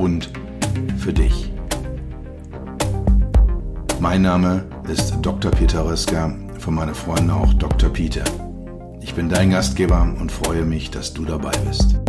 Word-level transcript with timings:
und 0.00 0.30
für 0.98 1.12
dich. 1.12 1.52
Mein 4.00 4.22
Name 4.22 4.64
ist 4.88 5.18
Dr. 5.20 5.50
Peter 5.50 5.84
Röska, 5.84 6.34
von 6.58 6.74
meinen 6.74 6.94
Freunden 6.94 7.30
auch 7.30 7.52
Dr. 7.54 7.90
Peter. 7.90 8.24
Ich 9.02 9.14
bin 9.14 9.28
dein 9.28 9.50
Gastgeber 9.50 10.02
und 10.18 10.32
freue 10.32 10.64
mich, 10.64 10.90
dass 10.90 11.12
du 11.12 11.24
dabei 11.24 11.52
bist. 11.68 12.00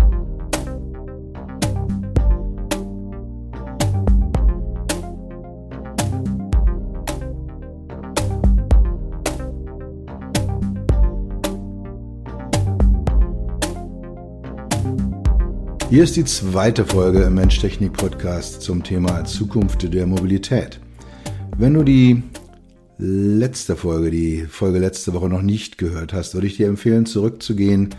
Hier 15.91 16.05
ist 16.05 16.15
die 16.15 16.23
zweite 16.23 16.85
Folge 16.85 17.23
im 17.23 17.33
Mensch-Technik-Podcast 17.33 18.61
zum 18.61 18.81
Thema 18.81 19.25
Zukunft 19.25 19.93
der 19.93 20.07
Mobilität. 20.07 20.79
Wenn 21.57 21.73
du 21.73 21.83
die 21.83 22.23
letzte 22.98 23.75
Folge, 23.75 24.09
die 24.09 24.45
Folge 24.49 24.79
letzte 24.79 25.11
Woche 25.11 25.27
noch 25.27 25.41
nicht 25.41 25.77
gehört 25.77 26.13
hast, 26.13 26.33
würde 26.33 26.48
ich 26.48 26.55
dir 26.55 26.67
empfehlen, 26.67 27.05
zurückzugehen, 27.05 27.89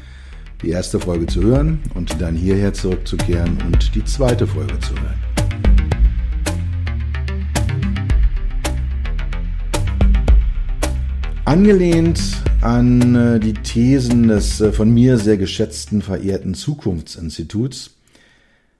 die 0.62 0.70
erste 0.70 1.00
Folge 1.00 1.26
zu 1.26 1.42
hören 1.42 1.80
und 1.92 2.18
dann 2.18 2.34
hierher 2.34 2.72
zurückzukehren 2.72 3.58
und 3.66 3.94
die 3.94 4.04
zweite 4.06 4.46
Folge 4.46 4.78
zu 4.78 4.94
hören. 4.94 5.20
Angelehnt 11.44 12.42
an 12.62 13.14
äh, 13.14 13.40
die 13.40 13.54
Thesen 13.54 14.28
des 14.28 14.60
äh, 14.60 14.72
von 14.72 14.92
mir 14.92 15.18
sehr 15.18 15.36
geschätzten, 15.36 16.00
verehrten 16.00 16.54
Zukunftsinstituts 16.54 17.96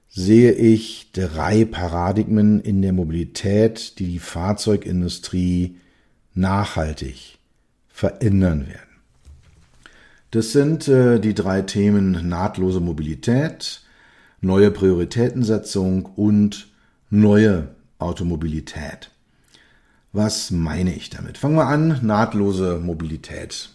sehe 0.09 0.53
ich 0.53 1.11
drei 1.13 1.65
Paradigmen 1.65 2.61
in 2.61 2.83
der 2.83 2.93
Mobilität, 2.93 3.99
die 3.99 4.07
die 4.07 4.19
Fahrzeugindustrie 4.19 5.77
nachhaltig 6.35 7.39
verändern 7.89 8.69
werden. 8.69 9.01
Das 10.31 10.53
sind 10.53 10.87
äh, 10.89 11.19
die 11.19 11.35
drei 11.35 11.63
Themen 11.63 12.29
nahtlose 12.29 12.81
Mobilität, 12.81 13.83
neue 14.41 14.71
Prioritätensetzung 14.71 16.07
und 16.07 16.69
neue 17.11 17.75
Automobilität. 17.99 19.11
Was 20.13 20.51
meine 20.51 20.95
ich 20.95 21.11
damit? 21.11 21.39
Fangen 21.39 21.57
wir 21.57 21.67
an, 21.67 21.99
nahtlose 22.03 22.79
Mobilität. 22.79 23.71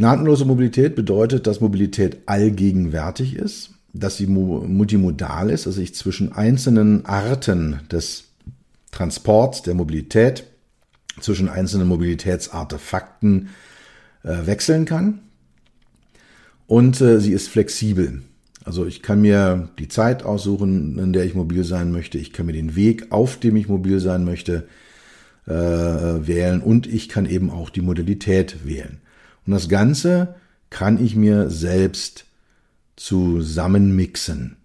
Nahtlose 0.00 0.44
Mobilität 0.44 0.94
bedeutet, 0.94 1.46
dass 1.46 1.60
Mobilität 1.60 2.18
allgegenwärtig 2.26 3.36
ist, 3.36 3.70
dass 3.92 4.16
sie 4.16 4.26
multimodal 4.26 5.50
ist, 5.50 5.66
dass 5.66 5.78
ich 5.78 5.94
zwischen 5.94 6.32
einzelnen 6.32 7.06
Arten 7.06 7.80
des 7.90 8.24
Transports, 8.90 9.62
der 9.62 9.74
Mobilität, 9.74 10.44
zwischen 11.20 11.48
einzelnen 11.48 11.86
Mobilitätsartefakten 11.88 13.50
äh, 14.22 14.46
wechseln 14.46 14.84
kann. 14.84 15.20
Und 16.66 17.00
äh, 17.00 17.20
sie 17.20 17.32
ist 17.32 17.48
flexibel. 17.48 18.22
Also 18.64 18.86
ich 18.86 19.02
kann 19.02 19.20
mir 19.20 19.68
die 19.78 19.88
Zeit 19.88 20.22
aussuchen, 20.22 20.98
in 20.98 21.12
der 21.12 21.24
ich 21.24 21.34
mobil 21.34 21.64
sein 21.64 21.92
möchte. 21.92 22.18
Ich 22.18 22.32
kann 22.32 22.46
mir 22.46 22.52
den 22.52 22.76
Weg, 22.76 23.10
auf 23.10 23.38
dem 23.38 23.56
ich 23.56 23.68
mobil 23.68 24.00
sein 24.00 24.24
möchte, 24.24 24.66
äh, 25.46 25.52
wählen 25.52 26.60
und 26.60 26.86
ich 26.86 27.08
kann 27.08 27.26
eben 27.26 27.50
auch 27.50 27.70
die 27.70 27.80
Modalität 27.80 28.64
wählen. 28.64 29.00
Und 29.46 29.52
das 29.52 29.68
Ganze 29.68 30.34
kann 30.70 31.04
ich 31.04 31.16
mir 31.16 31.50
selbst 31.50 32.26
zusammenmixen. 32.96 34.56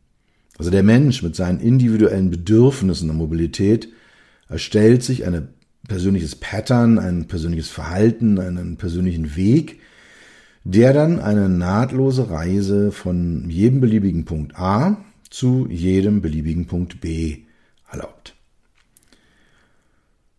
Also 0.57 0.71
der 0.71 0.83
Mensch 0.83 1.23
mit 1.23 1.35
seinen 1.35 1.59
individuellen 1.59 2.29
Bedürfnissen 2.29 3.07
der 3.07 3.15
Mobilität 3.15 3.89
erstellt 4.47 5.03
sich 5.03 5.25
ein 5.25 5.49
persönliches 5.87 6.35
Pattern, 6.35 6.99
ein 6.99 7.27
persönliches 7.27 7.69
Verhalten, 7.69 8.39
einen 8.39 8.77
persönlichen 8.77 9.35
Weg, 9.35 9.79
der 10.63 10.93
dann 10.93 11.19
eine 11.19 11.49
nahtlose 11.49 12.29
Reise 12.29 12.91
von 12.91 13.49
jedem 13.49 13.81
beliebigen 13.81 14.25
Punkt 14.25 14.57
A 14.57 14.97
zu 15.29 15.67
jedem 15.69 16.21
beliebigen 16.21 16.65
Punkt 16.65 17.01
B 17.01 17.39
erlaubt. 17.91 18.34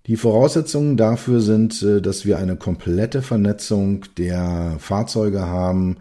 Die 0.07 0.17
Voraussetzungen 0.17 0.97
dafür 0.97 1.41
sind, 1.41 1.83
äh, 1.83 2.01
dass 2.01 2.25
wir 2.25 2.39
eine 2.39 2.57
komplette 2.57 3.23
Vernetzung 3.23 4.05
der 4.17 4.77
Fahrzeuge 4.79 5.43
haben, 5.47 5.97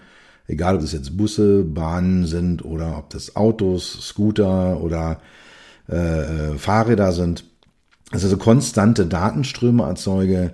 egal 0.47 0.75
ob 0.75 0.81
das 0.81 0.91
jetzt 0.91 1.17
Busse, 1.17 1.63
Bahnen 1.63 2.25
sind 2.27 2.63
oder 2.63 2.97
ob 2.99 3.09
das 3.09 3.35
Autos, 3.35 4.07
Scooter 4.07 4.81
oder 4.81 5.21
äh, 5.89 5.95
äh 6.53 6.57
Fahrräder 6.57 7.11
sind. 7.13 7.45
Also 8.11 8.37
konstante 8.37 9.07
Datenströme 9.07 9.83
erzeuge, 9.83 10.51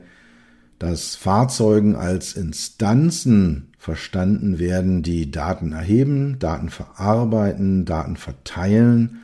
dass 0.79 1.15
Fahrzeugen 1.15 1.95
als 1.95 2.33
Instanzen 2.33 3.73
verstanden 3.77 4.57
werden, 4.57 5.03
die 5.03 5.29
Daten 5.29 5.73
erheben, 5.73 6.39
Daten 6.39 6.69
verarbeiten, 6.69 7.85
Daten 7.85 8.15
verteilen 8.15 9.19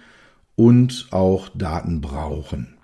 und 0.55 1.07
auch 1.11 1.49
Daten 1.49 2.01
brauchen. 2.01 2.76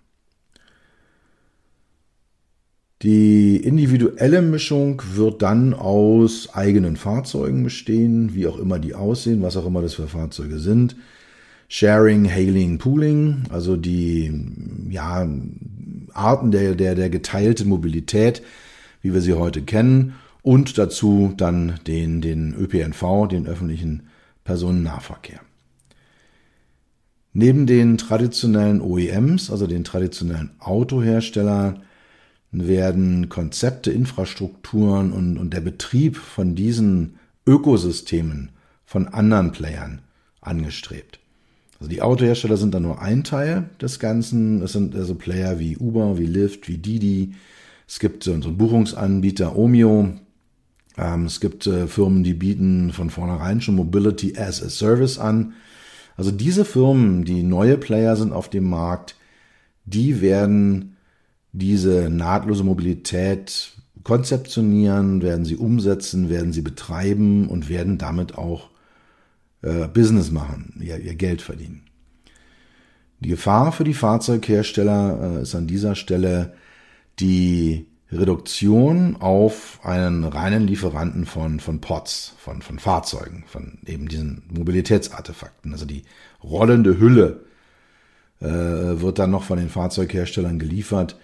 Die 3.03 3.58
individuelle 3.58 4.41
Mischung 4.41 5.02
wird 5.14 5.41
dann 5.41 5.74
aus 5.74 6.53
eigenen 6.53 6.96
Fahrzeugen 6.96 7.64
bestehen, 7.64 8.34
wie 8.34 8.47
auch 8.47 8.58
immer 8.58 8.80
die 8.80 8.96
aussehen, 8.96 9.41
was 9.41 9.58
auch 9.58 9.66
immer 9.66 9.81
das 9.81 9.96
für 9.96 10.08
Fahrzeuge 10.08 10.58
sind. 10.58 10.96
Sharing, 11.68 12.30
Hailing, 12.30 12.78
Pooling, 12.78 13.44
also 13.50 13.75
die 13.75 14.31
ja, 14.90 15.28
Arten 16.14 16.52
der, 16.52 16.75
der, 16.75 16.96
der 16.96 17.09
geteilten 17.09 17.68
Mobilität, 17.68 18.41
wie 19.02 19.14
wir 19.14 19.20
sie 19.20 19.34
heute 19.34 19.64
kennen, 19.64 20.14
und 20.41 20.78
dazu 20.78 21.34
dann 21.35 21.80
den, 21.85 22.22
den 22.22 22.53
ÖPNV, 22.53 23.28
den 23.30 23.47
öffentlichen 23.47 24.03
Personennahverkehr. 24.46 25.41
Neben 27.34 27.66
den 27.66 27.97
traditionellen 27.97 28.80
OEMs, 28.80 29.52
also 29.52 29.68
den 29.68 29.84
traditionellen 29.84 30.52
Autoherstellern, 30.59 31.84
werden 32.53 33.30
Konzepte, 33.30 33.91
Infrastrukturen 33.91 35.12
und, 35.12 35.38
und 35.38 35.53
der 35.53 35.62
Betrieb 35.62 36.18
von 36.18 36.56
diesen 36.56 37.16
Ökosystemen 37.46 38.52
von 38.86 39.08
anderen 39.08 39.52
Playern 39.52 40.02
angestrebt. 40.40 41.19
Also 41.80 41.90
die 41.90 42.02
Autohersteller 42.02 42.58
sind 42.58 42.74
da 42.74 42.80
nur 42.80 43.02
ein 43.02 43.24
Teil 43.24 43.69
des 43.81 44.00
Ganzen. 44.00 44.62
Es 44.62 44.74
sind 44.74 44.96
also 44.96 45.16
Player 45.16 45.59
wie 45.59 45.78
Uber, 45.78 46.18
wie 46.18 46.28
Lyft, 46.28 46.69
wie 46.69 46.78
Didi. 46.78 47.34
Es 47.88 48.00
gibt 48.00 48.28
einen 48.28 48.58
Buchungsanbieter 48.58 49.58
Omeo. 49.58 50.14
Ähm, 50.97 51.25
es 51.25 51.40
gibt 51.40 51.66
äh, 51.68 51.88
Firmen, 51.88 52.24
die 52.24 52.35
bieten 52.35 52.94
von 52.94 53.09
vornherein 53.09 53.62
schon 53.62 53.76
Mobility 53.76 54.38
as 54.38 54.64
a 54.64 54.70
Service 54.70 55.17
an. 55.17 55.53
Also 56.16 56.32
diese 56.32 56.66
Firmen, 56.66 57.26
die 57.26 57.41
neue 57.41 57.78
Player 57.78 58.16
sind 58.16 58.32
auf 58.32 58.47
dem 58.47 58.70
Markt, 58.70 59.16
die 59.85 60.22
werden 60.22 60.92
diese 61.53 62.09
nahtlose 62.09 62.64
Mobilität 62.64 63.73
konzeptionieren, 64.03 65.22
werden 65.22 65.46
sie 65.46 65.55
umsetzen, 65.55 66.29
werden 66.29 66.52
sie 66.52 66.61
betreiben 66.61 67.47
und 67.47 67.70
werden 67.70 67.97
damit 67.97 68.38
auch 68.38 68.70
äh, 69.61 69.88
Business 69.88 70.32
machen, 70.32 70.73
ihr, 70.82 71.00
ihr 71.00 71.16
Geld 71.16 71.41
verdienen. 71.41 71.84
Die 73.20 73.29
Gefahr 73.29 73.72
für 73.72 73.85
die 73.85 73.94
Fahrzeughersteller 73.94 75.38
äh, 75.38 75.41
ist 75.44 75.55
an 75.55 75.67
dieser 75.67 75.96
Stelle 75.96 76.53
die 77.20 77.85
Reduktion 78.11 79.16
auf 79.16 79.79
einen 79.84 80.23
reinen 80.23 80.67
Lieferanten 80.67 81.26
von, 81.26 81.59
von 81.59 81.79
Pods, 81.79 82.34
von, 82.38 82.61
von 82.61 82.79
Fahrzeugen, 82.79 83.46
von 83.47 83.78
eben 83.85 84.08
diesen 84.08 84.44
Mobilitätsartefakten. 84.52 85.72
Also 85.72 85.85
die 85.85 86.03
rollende 86.44 86.99
Hülle 86.99 87.46
äh, 88.41 88.47
wird 88.47 89.20
dann 89.20 89.32
noch 89.32 89.44
von 89.44 89.58
den 89.58 89.70
Fahrzeugherstellern 89.70 90.59
geliefert 90.59 91.17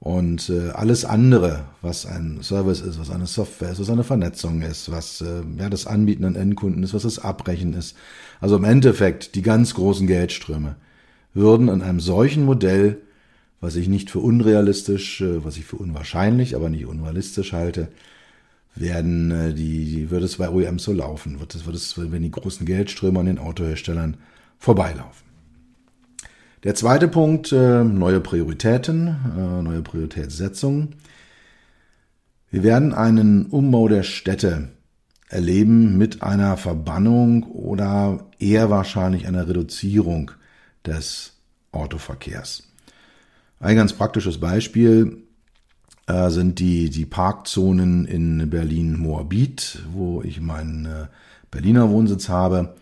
Und 0.00 0.48
äh, 0.48 0.70
alles 0.70 1.04
andere, 1.04 1.64
was 1.82 2.06
ein 2.06 2.38
Service 2.42 2.80
ist, 2.80 3.00
was 3.00 3.10
eine 3.10 3.26
Software 3.26 3.72
ist, 3.72 3.80
was 3.80 3.90
eine 3.90 4.04
Vernetzung 4.04 4.62
ist, 4.62 4.92
was 4.92 5.20
äh, 5.20 5.42
ja, 5.58 5.68
das 5.68 5.86
Anbieten 5.86 6.24
an 6.24 6.36
Endkunden 6.36 6.84
ist, 6.84 6.94
was 6.94 7.02
das 7.02 7.18
Abbrechen 7.18 7.74
ist, 7.74 7.96
also 8.40 8.56
im 8.56 8.64
Endeffekt 8.64 9.34
die 9.34 9.42
ganz 9.42 9.74
großen 9.74 10.06
Geldströme, 10.06 10.76
würden 11.34 11.68
in 11.68 11.82
einem 11.82 11.98
solchen 11.98 12.44
Modell, 12.44 12.98
was 13.60 13.74
ich 13.74 13.88
nicht 13.88 14.10
für 14.10 14.20
unrealistisch, 14.20 15.20
äh, 15.20 15.44
was 15.44 15.56
ich 15.56 15.64
für 15.64 15.76
unwahrscheinlich, 15.76 16.54
aber 16.54 16.70
nicht 16.70 16.86
unrealistisch 16.86 17.52
halte, 17.52 17.88
werden 18.76 19.32
äh, 19.32 19.52
die, 19.52 19.84
die 19.84 20.10
wird 20.10 20.22
es 20.22 20.36
bei 20.36 20.48
OEMs 20.48 20.84
so 20.84 20.92
laufen, 20.92 21.40
wird 21.40 21.56
es, 21.56 21.66
wird 21.66 21.74
es, 21.74 21.98
wenn 21.98 22.22
die 22.22 22.30
großen 22.30 22.64
Geldströme 22.66 23.18
an 23.18 23.26
den 23.26 23.38
Autoherstellern 23.38 24.16
vorbeilaufen. 24.58 25.27
Der 26.64 26.74
zweite 26.74 27.06
Punkt, 27.06 27.52
äh, 27.52 27.84
neue 27.84 28.18
Prioritäten, 28.18 29.06
äh, 29.06 29.62
neue 29.62 29.80
Prioritätssetzung. 29.80 30.88
Wir 32.50 32.64
werden 32.64 32.92
einen 32.92 33.46
Umbau 33.46 33.86
der 33.86 34.02
Städte 34.02 34.70
erleben 35.28 35.96
mit 35.98 36.22
einer 36.22 36.56
Verbannung 36.56 37.44
oder 37.44 38.26
eher 38.40 38.70
wahrscheinlich 38.70 39.28
einer 39.28 39.46
Reduzierung 39.46 40.32
des 40.84 41.34
Autoverkehrs. 41.70 42.64
Ein 43.60 43.76
ganz 43.76 43.92
praktisches 43.92 44.38
Beispiel 44.38 45.18
äh, 46.08 46.28
sind 46.30 46.58
die, 46.58 46.90
die 46.90 47.06
Parkzonen 47.06 48.04
in 48.04 48.50
Berlin-Moabit, 48.50 49.84
wo 49.92 50.22
ich 50.22 50.40
meinen 50.40 51.08
Berliner 51.52 51.88
Wohnsitz 51.90 52.28
habe. 52.28 52.74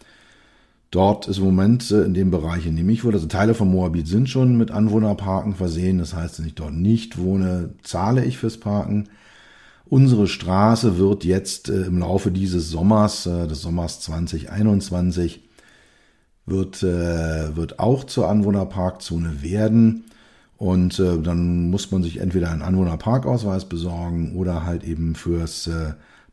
Dort 0.90 1.26
ist 1.26 1.38
im 1.38 1.44
Moment 1.44 1.90
äh, 1.90 2.04
in 2.04 2.14
dem 2.14 2.30
Bereich, 2.30 2.66
in 2.66 2.76
dem 2.76 2.88
ich 2.88 3.04
wohne, 3.04 3.14
also 3.14 3.26
Teile 3.26 3.54
von 3.54 3.70
Moabit 3.70 4.06
sind 4.06 4.28
schon 4.28 4.56
mit 4.56 4.70
Anwohnerparken 4.70 5.54
versehen. 5.54 5.98
Das 5.98 6.14
heißt, 6.14 6.38
wenn 6.38 6.46
ich 6.46 6.54
dort 6.54 6.74
nicht 6.74 7.18
wohne, 7.18 7.70
zahle 7.82 8.24
ich 8.24 8.38
fürs 8.38 8.58
Parken. 8.58 9.08
Unsere 9.88 10.26
Straße 10.26 10.98
wird 10.98 11.24
jetzt 11.24 11.68
äh, 11.68 11.82
im 11.82 11.98
Laufe 11.98 12.30
dieses 12.30 12.70
Sommers, 12.70 13.26
äh, 13.26 13.46
des 13.48 13.62
Sommers 13.62 14.00
2021, 14.00 15.42
wird, 16.48 16.82
wird 16.84 17.80
auch 17.80 18.04
zur 18.04 18.28
Anwohnerparkzone 18.28 19.42
werden. 19.42 20.04
Und 20.58 21.00
dann 21.00 21.70
muss 21.70 21.90
man 21.90 22.04
sich 22.04 22.20
entweder 22.20 22.52
einen 22.52 22.62
Anwohnerparkausweis 22.62 23.64
besorgen 23.64 24.36
oder 24.36 24.64
halt 24.64 24.84
eben 24.84 25.16
fürs 25.16 25.68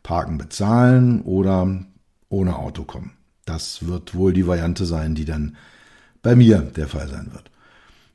Parken 0.03 0.37
bezahlen 0.37 1.23
oder 1.23 1.83
ohne 2.29 2.57
Auto 2.57 2.83
kommen. 2.83 3.13
Das 3.45 3.85
wird 3.87 4.15
wohl 4.15 4.33
die 4.33 4.47
Variante 4.47 4.85
sein, 4.85 5.15
die 5.15 5.25
dann 5.25 5.55
bei 6.21 6.35
mir 6.35 6.59
der 6.59 6.87
Fall 6.87 7.07
sein 7.07 7.29
wird. 7.33 7.51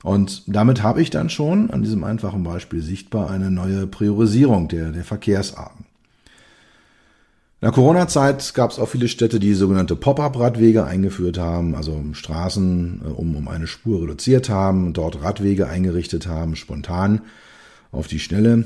Und 0.02 0.44
damit 0.46 0.82
habe 0.82 1.02
ich 1.02 1.10
dann 1.10 1.28
schon 1.28 1.70
an 1.70 1.82
diesem 1.82 2.04
einfachen 2.04 2.42
Beispiel 2.44 2.82
sichtbar 2.82 3.30
eine 3.30 3.50
neue 3.50 3.86
Priorisierung 3.86 4.68
der, 4.68 4.92
der 4.92 5.04
Verkehrsarten. 5.04 5.86
In 7.60 7.66
der 7.66 7.72
Corona-Zeit 7.72 8.54
gab 8.54 8.70
es 8.70 8.78
auch 8.78 8.88
viele 8.88 9.08
Städte, 9.08 9.40
die 9.40 9.52
sogenannte 9.54 9.96
Pop-up-Radwege 9.96 10.84
eingeführt 10.84 11.38
haben, 11.38 11.74
also 11.74 12.00
Straßen 12.12 13.02
äh, 13.04 13.08
um, 13.08 13.34
um 13.34 13.48
eine 13.48 13.66
Spur 13.66 14.02
reduziert 14.02 14.48
haben, 14.48 14.92
dort 14.92 15.20
Radwege 15.22 15.68
eingerichtet 15.68 16.28
haben, 16.28 16.54
spontan 16.54 17.22
auf 17.90 18.06
die 18.06 18.20
Schnelle. 18.20 18.64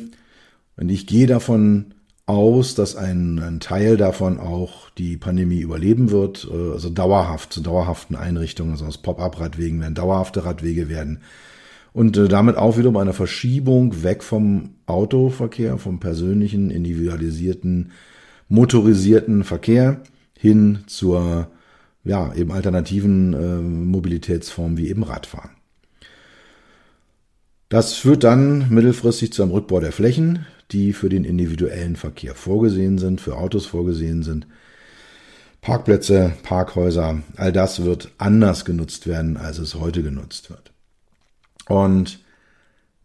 Und 0.77 0.91
ich 0.91 1.07
gehe 1.07 1.27
davon 1.27 1.95
aus, 2.27 2.75
dass 2.75 2.95
ein, 2.97 3.41
ein, 3.41 3.61
Teil 3.61 3.97
davon 3.97 4.39
auch 4.39 4.91
die 4.91 5.17
Pandemie 5.17 5.61
überleben 5.61 6.11
wird, 6.11 6.49
äh, 6.51 6.73
also 6.73 6.89
dauerhaft, 6.89 7.53
zu 7.53 7.61
dauerhaften 7.61 8.15
Einrichtungen, 8.17 8.73
also 8.73 8.85
aus 8.85 8.99
Pop-up-Radwegen 8.99 9.81
werden 9.81 9.95
dauerhafte 9.95 10.45
Radwege 10.45 10.89
werden. 10.89 11.21
Und 11.93 12.17
äh, 12.17 12.29
damit 12.29 12.57
auch 12.57 12.79
wiederum 12.79 12.97
eine 12.97 13.13
Verschiebung 13.13 14.03
weg 14.03 14.23
vom 14.23 14.71
Autoverkehr, 14.87 15.79
vom 15.79 16.01
persönlichen, 16.01 16.71
individualisierten, 16.71 17.91
motorisierten 18.49 19.45
Verkehr 19.45 20.01
hin 20.39 20.85
zur 20.87 21.49
ja, 22.05 22.33
eben 22.35 22.53
alternativen 22.53 23.33
äh, 23.33 23.61
Mobilitätsformen 23.61 24.77
wie 24.77 24.89
eben 24.89 25.03
Radfahren. 25.03 25.51
Das 27.69 27.95
führt 27.95 28.25
dann 28.25 28.69
mittelfristig 28.69 29.33
zu 29.33 29.43
einem 29.43 29.53
Rückbau 29.53 29.81
der 29.81 29.93
Flächen, 29.93 30.47
die 30.73 30.93
für 30.93 31.09
den 31.09 31.25
individuellen 31.25 31.97
Verkehr 31.97 32.35
vorgesehen 32.35 32.99
sind, 32.99 33.21
für 33.21 33.37
Autos 33.37 33.67
vorgesehen 33.67 34.23
sind. 34.23 34.47
Parkplätze, 35.61 36.33
Parkhäuser, 36.43 37.23
all 37.37 37.53
das 37.53 37.85
wird 37.85 38.11
anders 38.19 38.65
genutzt 38.65 39.07
werden, 39.07 39.37
als 39.37 39.59
es 39.59 39.77
heute 39.77 40.03
genutzt 40.03 40.51
wird. 40.51 40.73
Und 41.69 42.19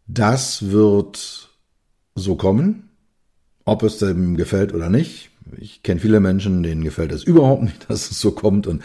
das 0.07 0.71
wird 0.71 1.49
so 2.15 2.35
kommen, 2.35 2.89
ob 3.65 3.83
es 3.83 3.99
dem 3.99 4.37
gefällt 4.37 4.73
oder 4.73 4.89
nicht. 4.89 5.29
Ich 5.57 5.83
kenne 5.83 5.99
viele 5.99 6.19
Menschen, 6.19 6.63
denen 6.63 6.83
gefällt 6.83 7.11
es 7.11 7.23
überhaupt 7.23 7.63
nicht, 7.63 7.85
dass 7.89 8.09
es 8.09 8.19
so 8.19 8.31
kommt. 8.31 8.65
Und 8.65 8.81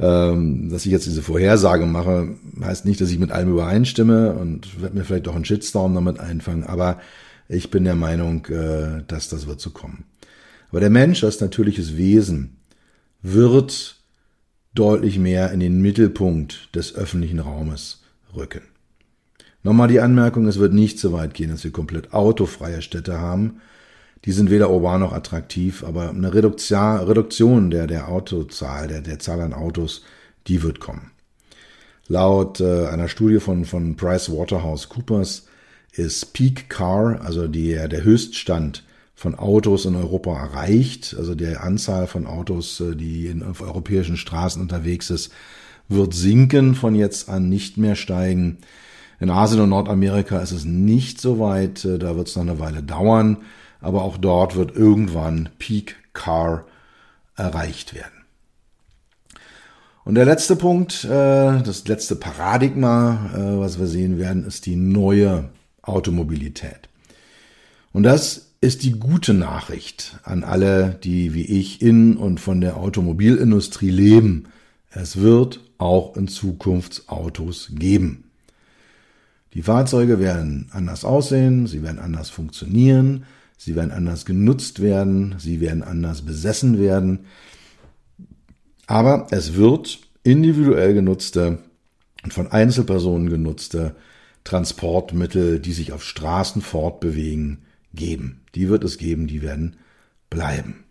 ähm, 0.00 0.70
dass 0.70 0.84
ich 0.86 0.90
jetzt 0.90 1.06
diese 1.06 1.22
Vorhersage 1.22 1.86
mache, 1.86 2.34
heißt 2.60 2.84
nicht, 2.84 3.00
dass 3.00 3.10
ich 3.10 3.18
mit 3.20 3.30
allem 3.30 3.52
übereinstimme 3.52 4.34
und 4.34 4.82
werde 4.82 4.96
mir 4.96 5.04
vielleicht 5.04 5.28
auch 5.28 5.36
einen 5.36 5.44
Shitstorm 5.44 5.94
damit 5.94 6.18
einfangen. 6.18 6.64
Aber 6.64 6.98
ich 7.48 7.70
bin 7.70 7.84
der 7.84 7.94
Meinung, 7.94 8.46
äh, 8.46 9.02
dass 9.06 9.28
das 9.28 9.46
wird 9.46 9.60
so 9.60 9.70
kommen. 9.70 10.04
Aber 10.70 10.80
der 10.80 10.90
Mensch 10.90 11.22
als 11.24 11.40
natürliches 11.40 11.96
Wesen 11.96 12.56
wird 13.22 13.96
deutlich 14.74 15.18
mehr 15.18 15.52
in 15.52 15.60
den 15.60 15.80
Mittelpunkt 15.80 16.74
des 16.74 16.94
öffentlichen 16.94 17.38
Raumes 17.38 18.02
rücken. 18.34 18.62
Nochmal 19.62 19.88
die 19.88 20.00
Anmerkung, 20.00 20.46
es 20.46 20.58
wird 20.58 20.74
nicht 20.74 20.98
so 20.98 21.12
weit 21.12 21.32
gehen, 21.32 21.50
dass 21.50 21.64
wir 21.64 21.72
komplett 21.72 22.12
autofreie 22.12 22.82
Städte 22.82 23.18
haben. 23.18 23.60
Die 24.24 24.32
sind 24.32 24.50
weder 24.50 24.70
urban 24.70 25.00
noch 25.00 25.12
attraktiv, 25.12 25.84
aber 25.84 26.10
eine 26.10 26.34
Reduktion 26.34 27.70
der, 27.70 27.86
der 27.86 28.08
Autozahl, 28.08 28.88
der, 28.88 29.00
der 29.00 29.18
Zahl 29.20 29.40
an 29.40 29.54
Autos, 29.54 30.02
die 30.48 30.62
wird 30.62 30.80
kommen. 30.80 31.12
Laut 32.08 32.60
äh, 32.60 32.86
einer 32.88 33.08
Studie 33.08 33.40
von, 33.40 33.64
von 33.64 33.96
Price 33.96 34.30
Waterhouse 34.30 34.88
Coopers 34.88 35.46
ist 35.96 36.32
Peak 36.32 36.68
Car, 36.68 37.20
also 37.22 37.48
die, 37.48 37.74
der 37.74 38.04
Höchststand 38.04 38.84
von 39.14 39.34
Autos 39.36 39.84
in 39.86 39.94
Europa 39.94 40.36
erreicht. 40.36 41.14
Also 41.18 41.34
der 41.34 41.62
Anzahl 41.62 42.06
von 42.06 42.26
Autos, 42.26 42.80
äh, 42.80 42.94
die 42.96 43.26
in, 43.26 43.42
auf 43.42 43.60
europäischen 43.62 44.16
Straßen 44.16 44.60
unterwegs 44.60 45.10
ist, 45.10 45.32
wird 45.88 46.14
sinken 46.14 46.74
von 46.74 46.94
jetzt 46.94 47.28
an, 47.28 47.48
nicht 47.48 47.76
mehr 47.76 47.94
steigen. 47.94 48.58
In 49.20 49.30
Asien 49.30 49.60
und 49.60 49.70
Nordamerika 49.70 50.40
ist 50.40 50.52
es 50.52 50.64
nicht 50.64 51.20
so 51.20 51.38
weit, 51.38 51.84
äh, 51.84 51.98
da 51.98 52.16
wird 52.16 52.28
es 52.28 52.36
noch 52.36 52.42
eine 52.42 52.58
Weile 52.58 52.82
dauern, 52.82 53.38
aber 53.80 54.02
auch 54.02 54.16
dort 54.16 54.56
wird 54.56 54.74
irgendwann 54.74 55.50
Peak 55.58 55.96
Car 56.12 56.66
erreicht 57.36 57.94
werden. 57.94 58.10
Und 60.04 60.16
der 60.16 60.26
letzte 60.26 60.56
Punkt, 60.56 61.04
äh, 61.04 61.62
das 61.62 61.86
letzte 61.86 62.16
Paradigma, 62.16 63.30
was 63.58 63.78
wir 63.78 63.86
sehen 63.86 64.18
werden, 64.18 64.44
ist 64.44 64.66
die 64.66 64.76
neue 64.76 65.48
Automobilität. 65.86 66.88
Und 67.92 68.02
das 68.02 68.52
ist 68.60 68.82
die 68.82 68.92
gute 68.92 69.34
Nachricht 69.34 70.18
an 70.22 70.42
alle, 70.42 70.98
die 71.04 71.34
wie 71.34 71.44
ich 71.44 71.82
in 71.82 72.16
und 72.16 72.40
von 72.40 72.60
der 72.60 72.76
Automobilindustrie 72.76 73.90
leben. 73.90 74.46
Es 74.90 75.18
wird 75.18 75.60
auch 75.78 76.16
in 76.16 76.28
Zukunft 76.28 77.08
Autos 77.08 77.70
geben. 77.72 78.24
Die 79.52 79.62
Fahrzeuge 79.62 80.18
werden 80.18 80.68
anders 80.72 81.04
aussehen, 81.04 81.66
sie 81.66 81.82
werden 81.82 82.00
anders 82.00 82.30
funktionieren, 82.30 83.24
sie 83.56 83.76
werden 83.76 83.92
anders 83.92 84.24
genutzt 84.24 84.82
werden, 84.82 85.36
sie 85.38 85.60
werden 85.60 85.82
anders 85.82 86.22
besessen 86.22 86.78
werden. 86.80 87.26
Aber 88.86 89.28
es 89.30 89.54
wird 89.54 90.00
individuell 90.24 90.94
genutzte 90.94 91.58
und 92.24 92.32
von 92.32 92.50
Einzelpersonen 92.50 93.30
genutzte 93.30 93.94
Transportmittel, 94.44 95.58
die 95.58 95.72
sich 95.72 95.92
auf 95.92 96.04
Straßen 96.04 96.62
fortbewegen, 96.62 97.64
geben. 97.94 98.42
Die 98.54 98.68
wird 98.68 98.84
es 98.84 98.98
geben, 98.98 99.26
die 99.26 99.42
werden 99.42 99.76
bleiben. 100.30 100.84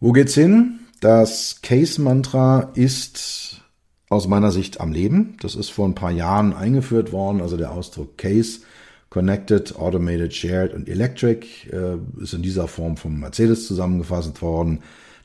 Wo 0.00 0.12
geht's 0.12 0.34
hin? 0.34 0.80
Das 1.00 1.60
Case-Mantra 1.62 2.72
ist 2.74 3.62
aus 4.08 4.28
meiner 4.28 4.52
Sicht 4.52 4.80
am 4.80 4.92
Leben. 4.92 5.36
Das 5.40 5.54
ist 5.54 5.70
vor 5.70 5.86
ein 5.86 5.94
paar 5.94 6.12
Jahren 6.12 6.52
eingeführt 6.52 7.12
worden. 7.12 7.40
Also 7.40 7.56
der 7.56 7.72
Ausdruck 7.72 8.16
Case, 8.16 8.60
Connected, 9.10 9.76
Automated, 9.76 10.34
Shared 10.34 10.72
und 10.72 10.88
Electric 10.88 11.46
äh, 11.70 11.98
ist 12.22 12.34
in 12.34 12.42
dieser 12.42 12.68
Form 12.68 12.96
vom 12.96 13.18
Mercedes 13.18 13.66
zusammengefasst 13.66 14.40
worden. 14.40 14.80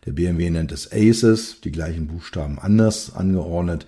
Der 0.06 0.12
BMW 0.12 0.50
nennt 0.50 0.72
es 0.72 0.92
ACES, 0.92 1.62
die 1.62 1.72
gleichen 1.72 2.08
Buchstaben 2.08 2.60
anders 2.60 3.16
angeordnet. 3.16 3.88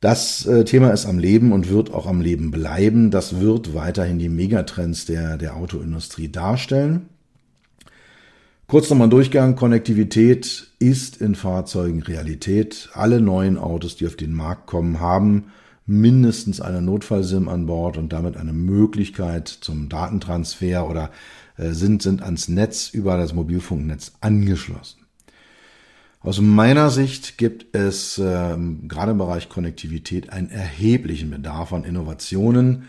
Das 0.00 0.44
äh, 0.44 0.64
Thema 0.64 0.90
ist 0.90 1.06
am 1.06 1.18
Leben 1.18 1.52
und 1.52 1.70
wird 1.70 1.92
auch 1.92 2.06
am 2.06 2.20
Leben 2.20 2.50
bleiben. 2.50 3.10
Das 3.10 3.40
wird 3.40 3.74
weiterhin 3.74 4.18
die 4.18 4.28
Megatrends 4.28 5.06
der, 5.06 5.38
der 5.38 5.56
Autoindustrie 5.56 6.28
darstellen. 6.28 7.08
Kurz 8.66 8.90
nochmal 8.90 9.08
Durchgang. 9.08 9.56
Konnektivität 9.56 10.68
ist 10.78 11.20
in 11.20 11.34
Fahrzeugen 11.34 12.02
Realität. 12.02 12.90
Alle 12.92 13.20
neuen 13.20 13.56
Autos, 13.56 13.96
die 13.96 14.06
auf 14.06 14.16
den 14.16 14.34
Markt 14.34 14.66
kommen, 14.66 15.00
haben 15.00 15.44
mindestens 15.86 16.60
eine 16.60 16.80
Notfallsim 16.80 17.48
an 17.48 17.66
Bord 17.66 17.98
und 17.98 18.12
damit 18.12 18.36
eine 18.36 18.52
Möglichkeit 18.52 19.48
zum 19.48 19.88
Datentransfer 19.88 20.88
oder 20.88 21.10
sind, 21.56 22.02
sind 22.02 22.22
ans 22.22 22.48
Netz 22.48 22.88
über 22.88 23.16
das 23.16 23.32
Mobilfunknetz 23.32 24.12
angeschlossen. 24.20 25.04
Aus 26.24 26.40
meiner 26.40 26.88
Sicht 26.88 27.36
gibt 27.36 27.76
es 27.76 28.16
äh, 28.16 28.56
gerade 28.88 29.10
im 29.10 29.18
Bereich 29.18 29.50
Konnektivität 29.50 30.30
einen 30.30 30.48
erheblichen 30.48 31.30
Bedarf 31.30 31.74
an 31.74 31.84
Innovationen, 31.84 32.84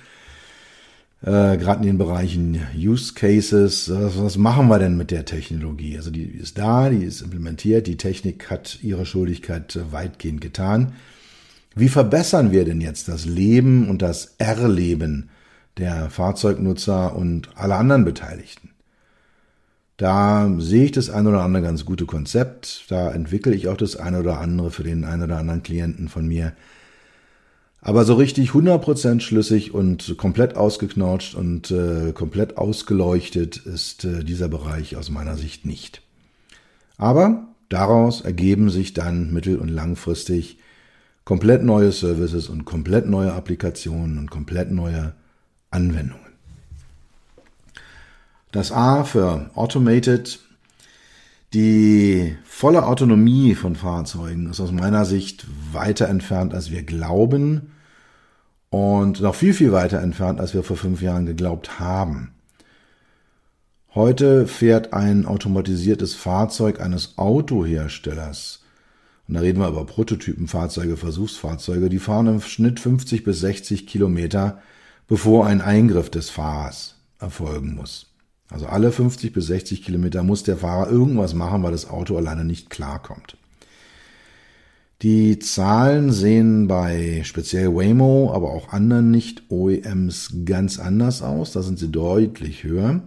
äh, 1.22 1.58
gerade 1.58 1.82
in 1.82 1.88
den 1.88 1.98
Bereichen 1.98 2.62
Use 2.78 3.14
Cases. 3.14 3.92
Was, 3.94 4.18
was 4.18 4.38
machen 4.38 4.70
wir 4.70 4.80
denn 4.80 4.96
mit 4.96 5.12
der 5.12 5.26
Technologie? 5.26 5.98
Also 5.98 6.12
die 6.12 6.24
ist 6.24 6.58
da, 6.58 6.90
die 6.90 7.04
ist 7.04 7.20
implementiert, 7.20 7.88
die 7.88 7.98
Technik 7.98 8.50
hat 8.50 8.80
ihre 8.82 9.06
Schuldigkeit 9.06 9.76
äh, 9.76 9.92
weitgehend 9.92 10.40
getan. 10.40 10.94
Wie 11.76 11.90
verbessern 11.90 12.54
wir 12.54 12.64
denn 12.64 12.80
jetzt 12.80 13.10
das 13.10 13.26
Leben 13.26 13.90
und 13.90 14.02
das 14.02 14.36
Erleben 14.38 15.30
der 15.78 16.10
Fahrzeugnutzer 16.10 17.16
und 17.16 17.50
aller 17.56 17.78
anderen 17.78 18.06
Beteiligten? 18.06 18.72
Da 19.98 20.54
sehe 20.58 20.86
ich 20.86 20.92
das 20.92 21.10
ein 21.10 21.26
oder 21.26 21.42
andere 21.42 21.64
ganz 21.64 21.86
gute 21.86 22.06
Konzept. 22.06 22.86
Da 22.90 23.12
entwickle 23.12 23.56
ich 23.56 23.70
auch 23.70 23.78
das 23.78 23.96
eine 23.96 24.20
oder 24.20 24.40
andere 24.40 24.72
für 24.72 24.84
den 24.84 25.06
einen 25.06 25.24
oder 25.24 25.38
anderen 25.38 25.64
Klienten 25.64 26.10
von 26.10 26.28
mir. 26.28 26.54
Aber 27.80 28.04
so 28.04 28.16
richtig 28.16 28.50
100% 28.50 29.22
schlüssig 29.22 29.74
und 29.74 30.18
komplett 30.18 30.58
ausgeknautscht 30.58 31.36
und 31.36 31.72
äh, 31.72 32.14
komplett 32.14 32.58
ausgeleuchtet 32.58 33.58
ist 33.58 34.04
äh, 34.06 34.24
dieser 34.24 34.50
Bereich 34.50 34.98
aus 34.98 35.12
meiner 35.12 35.38
Sicht 35.38 35.66
nicht. 35.66 36.02
Aber 36.98 37.48
daraus 37.70 38.22
ergeben 38.22 38.70
sich 38.70 38.94
dann 38.94 39.32
mittel- 39.32 39.60
und 39.60 39.70
langfristig 39.70 40.58
komplett 41.26 41.64
neue 41.64 41.92
Services 41.92 42.50
und 42.50 42.66
komplett 42.66 43.08
neue 43.08 43.34
Applikationen 43.34 44.18
und 44.18 44.32
komplett 44.32 44.72
neue 44.72 45.14
Anwendungen. 45.76 46.26
Das 48.52 48.72
A 48.72 49.04
für 49.04 49.52
Automated. 49.56 50.40
Die 51.54 52.36
volle 52.46 52.86
Autonomie 52.86 53.54
von 53.54 53.76
Fahrzeugen 53.76 54.50
ist 54.50 54.60
aus 54.60 54.72
meiner 54.72 55.06
Sicht 55.06 55.46
weiter 55.72 56.08
entfernt, 56.08 56.54
als 56.54 56.72
wir 56.72 56.84
glauben 56.84 57.74
und 58.70 59.22
noch 59.22 59.36
viel, 59.36 59.54
viel 59.54 59.72
weiter 59.72 60.02
entfernt, 60.02 60.40
als 60.40 60.54
wir 60.54 60.64
vor 60.64 60.76
fünf 60.76 61.02
Jahren 61.02 61.26
geglaubt 61.26 61.80
haben. 61.80 62.34
Heute 63.94 64.48
fährt 64.48 64.92
ein 64.92 65.26
automatisiertes 65.26 66.14
Fahrzeug 66.14 66.82
eines 66.82 67.18
Autoherstellers, 67.18 68.64
und 69.28 69.36
da 69.36 69.40
reden 69.40 69.60
wir 69.60 69.70
über 69.70 69.86
Prototypenfahrzeuge, 69.86 70.98
Versuchsfahrzeuge, 70.98 71.90
die 71.90 72.00
fahren 72.00 72.28
im 72.28 72.42
Schnitt 72.42 72.80
50 72.80 73.24
bis 73.24 73.40
60 73.40 73.88
Kilometer, 73.88 74.62
bevor 75.08 75.48
ein 75.48 75.62
Eingriff 75.62 76.10
des 76.10 76.30
Fahrers 76.30 76.96
erfolgen 77.20 77.76
muss. 77.76 78.08
Also 78.50 78.68
alle 78.68 78.92
50 78.92 79.34
bis 79.34 79.48
60 79.48 79.84
Kilometer 79.84 80.24
muss 80.24 80.44
der 80.44 80.58
Fahrer 80.58 80.90
irgendwas 80.90 81.34
machen, 81.34 81.64
weil 81.64 81.72
das 81.72 81.90
Auto 81.90 82.16
alleine 82.18 82.46
nicht 82.46 82.70
klarkommt. 82.70 83.38
Die 85.02 85.40
Zahlen 85.40 86.12
sehen 86.12 86.68
bei 86.68 87.22
speziell 87.26 87.76
Waymo, 87.76 88.32
aber 88.34 88.52
auch 88.52 88.72
anderen 88.72 89.12
Nicht-OEMs 89.12 90.34
ganz 90.46 90.80
anders 90.80 91.22
aus. 91.22 91.52
Da 91.52 91.62
sind 91.64 91.80
sie 91.80 91.90
deutlich 91.90 92.64
höher. 92.64 93.02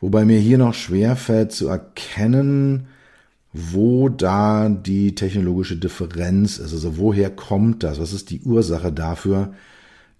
Wobei 0.00 0.24
mir 0.24 0.38
hier 0.38 0.56
noch 0.56 0.72
schwer 0.72 1.16
fällt 1.16 1.52
zu 1.52 1.68
erkennen, 1.68 2.86
wo 3.52 4.08
da 4.08 4.68
die 4.68 5.14
technologische 5.14 5.76
Differenz 5.76 6.58
ist. 6.58 6.72
Also 6.72 6.96
woher 6.96 7.30
kommt 7.30 7.82
das? 7.82 8.00
Was 8.00 8.14
ist 8.14 8.30
die 8.30 8.40
Ursache 8.40 8.90
dafür, 8.90 9.52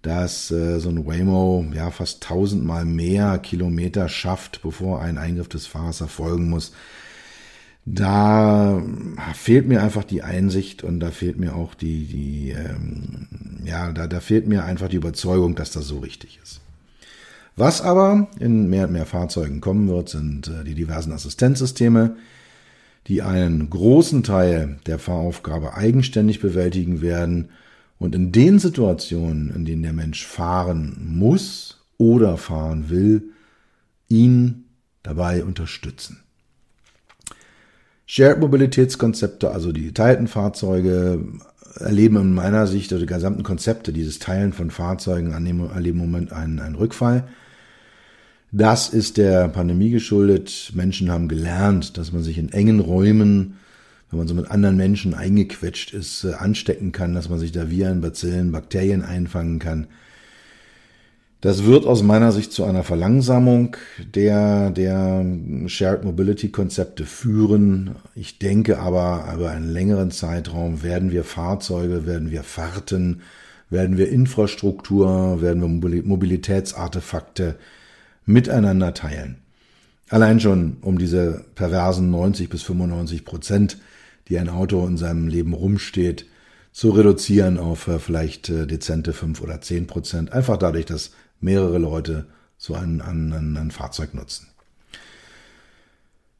dass 0.03 0.51
äh, 0.51 0.79
so 0.79 0.89
ein 0.89 1.07
Waymo 1.07 1.67
ja 1.75 1.91
fast 1.91 2.23
tausendmal 2.23 2.85
mehr 2.85 3.39
Kilometer 3.39 4.09
schafft, 4.09 4.63
bevor 4.63 5.03
ein 5.03 5.19
Eingriff 5.19 5.49
des 5.49 5.67
Fahrers 5.67 6.01
erfolgen 6.01 6.49
muss. 6.49 6.73
Da 7.85 8.83
fehlt 9.35 9.67
mir 9.67 9.83
einfach 9.83 10.05
die 10.05 10.23
Einsicht 10.23 10.85
und 10.85 11.01
da 11.01 11.11
fehlt 11.11 11.39
mir 11.39 11.55
auch 11.55 11.75
die, 11.75 12.05
die 12.05 12.51
ähm, 12.51 13.27
ja, 13.65 13.93
da, 13.93 14.07
da 14.07 14.21
fehlt 14.21 14.47
mir 14.47 14.65
einfach 14.65 14.89
die 14.89 14.97
Überzeugung, 14.97 15.55
dass 15.55 15.73
das 15.73 15.87
so 15.87 15.99
richtig 15.99 16.39
ist. 16.43 16.61
Was 17.57 17.83
aber 17.83 18.29
in 18.39 18.71
mehr 18.71 18.87
und 18.87 18.93
mehr 18.93 19.07
Fahrzeugen 19.07 19.61
kommen 19.61 19.89
wird, 19.89 20.09
sind 20.09 20.49
äh, 20.49 20.65
die 20.65 20.75
diversen 20.75 21.13
Assistenzsysteme, 21.13 22.17
die 23.07 23.23
einen 23.23 23.69
großen 23.69 24.23
Teil 24.23 24.79
der 24.87 24.99
Fahraufgabe 24.99 25.75
eigenständig 25.75 26.41
bewältigen 26.41 27.03
werden 27.03 27.51
und 28.01 28.15
in 28.15 28.33
den 28.33 28.59
Situationen, 28.59 29.55
in 29.55 29.65
denen 29.65 29.85
der 29.85 29.93
Mensch 29.93 30.27
fahren 30.27 30.97
muss 31.07 31.85
oder 31.99 32.37
fahren 32.39 32.89
will, 32.89 33.31
ihn 34.09 34.65
dabei 35.05 35.45
unterstützen. 35.45 36.21
Shared 38.07 38.41
Mobilitätskonzepte, 38.41 39.53
also 39.53 39.71
die 39.71 39.85
geteilten 39.85 40.27
Fahrzeuge, 40.27 41.25
erleben 41.77 42.17
in 42.17 42.35
meiner 42.35 42.67
Sicht, 42.67 42.91
also 42.93 43.05
die 43.05 43.13
gesamten 43.13 43.45
Konzepte 43.45 43.93
dieses 43.93 44.19
Teilen 44.19 44.53
von 44.53 44.71
Fahrzeugen 44.71 45.33
erleben 45.33 45.71
im 45.85 45.97
Moment 45.99 46.33
einen, 46.33 46.59
einen 46.59 46.75
Rückfall. 46.75 47.29
Das 48.51 48.89
ist 48.89 49.19
der 49.19 49.47
Pandemie 49.49 49.91
geschuldet. 49.91 50.73
Menschen 50.75 51.11
haben 51.11 51.29
gelernt, 51.29 51.97
dass 51.99 52.13
man 52.13 52.23
sich 52.23 52.39
in 52.39 52.51
engen 52.51 52.81
Räumen 52.81 53.59
wenn 54.11 54.19
man 54.19 54.29
so 54.29 54.35
mit 54.35 54.51
anderen 54.51 54.77
Menschen 54.77 55.15
eingequetscht 55.15 55.93
ist, 55.93 56.25
äh, 56.25 56.35
anstecken 56.35 56.93
kann, 56.93 57.15
dass 57.15 57.29
man 57.29 57.39
sich 57.39 57.53
da 57.53 57.71
Viren, 57.71 58.01
Bazillen, 58.01 58.53
Bakterien 58.53 59.03
einfangen 59.03 59.59
kann. 59.59 59.87
Das 61.41 61.65
wird 61.65 61.87
aus 61.87 62.03
meiner 62.03 62.33
Sicht 62.33 62.53
zu 62.53 62.65
einer 62.65 62.85
Verlangsamung 62.85 63.77
der, 64.15 64.71
der 64.71 65.25
Shared 65.69 66.05
Mobility 66.05 66.51
Konzepte 66.51 67.07
führen. 67.07 67.95
Ich 68.15 68.39
denke 68.39 68.79
aber, 68.79 69.33
über 69.35 69.51
einen 69.51 69.73
längeren 69.73 70.11
Zeitraum 70.11 70.83
werden 70.83 71.11
wir 71.13 71.25
Fahrzeuge, 71.25 72.05
werden 72.05 72.31
wir 72.31 72.43
Fahrten, 72.43 73.23
werden 73.71 73.97
wir 73.97 74.11
Infrastruktur, 74.11 75.41
werden 75.41 75.63
wir 75.63 76.03
Mobilitätsartefakte 76.03 77.57
miteinander 78.27 78.93
teilen. 78.93 79.37
Allein 80.11 80.41
schon 80.41 80.77
um 80.83 80.99
diese 80.99 81.45
perversen 81.55 82.11
90 82.11 82.51
bis 82.51 82.65
95 82.65 83.25
Prozent 83.25 83.79
die 84.29 84.39
ein 84.39 84.49
Auto 84.49 84.87
in 84.87 84.97
seinem 84.97 85.29
Leben 85.29 85.55
rumsteht, 85.55 86.27
zu 86.73 86.91
reduzieren 86.91 87.59
auf 87.59 87.89
äh, 87.89 87.99
vielleicht 87.99 88.49
äh, 88.49 88.67
dezente 88.67 89.13
fünf 89.13 89.41
oder 89.41 89.61
zehn 89.61 89.87
Prozent. 89.87 90.33
Einfach 90.33 90.57
dadurch, 90.57 90.87
dass 90.87 91.13
mehrere 91.41 91.79
Leute 91.79 92.27
so 92.57 92.75
ein, 92.75 93.01
ein, 93.01 93.57
ein 93.57 93.71
Fahrzeug 93.71 94.15
nutzen. 94.15 94.49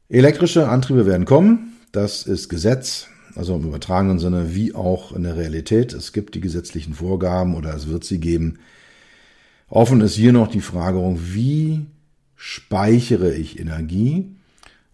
Elektrische 0.07 0.67
Antriebe 0.67 1.05
werden 1.05 1.25
kommen. 1.25 1.73
Das 1.91 2.23
ist 2.23 2.49
Gesetz. 2.49 3.07
Also 3.35 3.55
im 3.55 3.63
übertragenen 3.63 4.19
Sinne 4.19 4.53
wie 4.53 4.75
auch 4.75 5.13
in 5.13 5.23
der 5.23 5.37
Realität. 5.37 5.93
Es 5.93 6.11
gibt 6.11 6.35
die 6.35 6.41
gesetzlichen 6.41 6.93
Vorgaben 6.93 7.55
oder 7.55 7.73
es 7.73 7.87
wird 7.87 8.03
sie 8.03 8.19
geben. 8.19 8.59
Offen 9.69 10.01
ist 10.01 10.15
hier 10.15 10.33
noch 10.33 10.49
die 10.49 10.61
Frage, 10.61 10.99
wie 11.17 11.85
speichere 12.35 13.33
ich 13.33 13.57
Energie? 13.57 14.35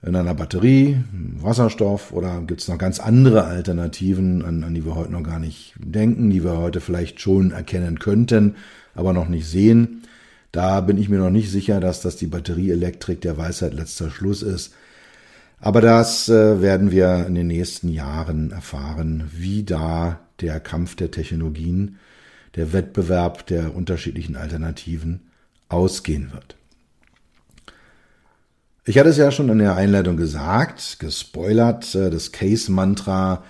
In 0.07 0.15
einer 0.15 0.33
Batterie, 0.33 1.03
Wasserstoff 1.11 2.13
oder 2.13 2.41
gibt 2.41 2.61
es 2.61 2.67
noch 2.67 2.77
ganz 2.77 2.99
andere 2.99 3.43
Alternativen, 3.43 4.43
an, 4.43 4.63
an 4.63 4.73
die 4.73 4.85
wir 4.85 4.95
heute 4.95 5.11
noch 5.11 5.23
gar 5.23 5.39
nicht 5.39 5.73
denken, 5.77 6.29
die 6.29 6.43
wir 6.43 6.57
heute 6.57 6.79
vielleicht 6.79 7.19
schon 7.19 7.51
erkennen 7.51 7.99
könnten, 7.99 8.55
aber 8.95 9.13
noch 9.13 9.27
nicht 9.27 9.47
sehen. 9.47 10.03
Da 10.51 10.81
bin 10.81 10.97
ich 10.97 11.09
mir 11.09 11.19
noch 11.19 11.29
nicht 11.29 11.51
sicher, 11.51 11.79
dass 11.79 12.01
das 12.01 12.15
die 12.15 12.27
Batterieelektrik 12.27 13.21
der 13.21 13.37
Weisheit 13.37 13.73
letzter 13.73 14.09
Schluss 14.09 14.41
ist. 14.41 14.73
Aber 15.59 15.81
das 15.81 16.29
äh, 16.29 16.61
werden 16.61 16.91
wir 16.91 17.25
in 17.27 17.35
den 17.35 17.47
nächsten 17.47 17.89
Jahren 17.89 18.51
erfahren, 18.51 19.29
wie 19.35 19.63
da 19.63 20.19
der 20.39 20.59
Kampf 20.59 20.95
der 20.95 21.11
Technologien, 21.11 21.97
der 22.55 22.73
Wettbewerb 22.73 23.45
der 23.47 23.75
unterschiedlichen 23.75 24.35
Alternativen 24.35 25.21
ausgehen 25.69 26.31
wird. 26.31 26.56
Ich 28.88 28.98
hatte 28.98 29.10
es 29.10 29.17
ja 29.17 29.32
schon 29.32 29.50
in 29.50 29.60
der 29.60 29.75
Einleitung 29.75 30.15
gesagt, 30.15 31.00
gespoilert, 31.00 31.94
äh, 31.94 32.10
das 32.10 32.32
Case-Mantra 32.32 33.44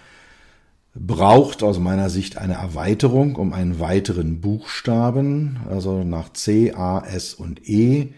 braucht 0.95 1.61
aus 1.61 1.77
meiner 1.77 2.09
Sicht 2.09 2.39
eine 2.39 2.55
Erweiterung 2.55 3.35
um 3.35 3.53
einen 3.53 3.79
weiteren 3.79 4.41
Buchstaben, 4.41 5.59
also 5.69 6.03
nach 6.03 6.33
C, 6.33 6.73
A, 6.73 7.05
S 7.05 7.35
und 7.35 7.69
E 7.69 8.13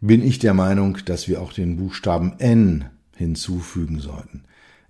bin 0.00 0.26
ich 0.26 0.38
der 0.38 0.54
Meinung, 0.54 0.96
dass 1.04 1.28
wir 1.28 1.42
auch 1.42 1.52
den 1.52 1.76
Buchstaben 1.76 2.36
N 2.38 2.86
hinzufügen 3.14 4.00
sollten. 4.00 4.44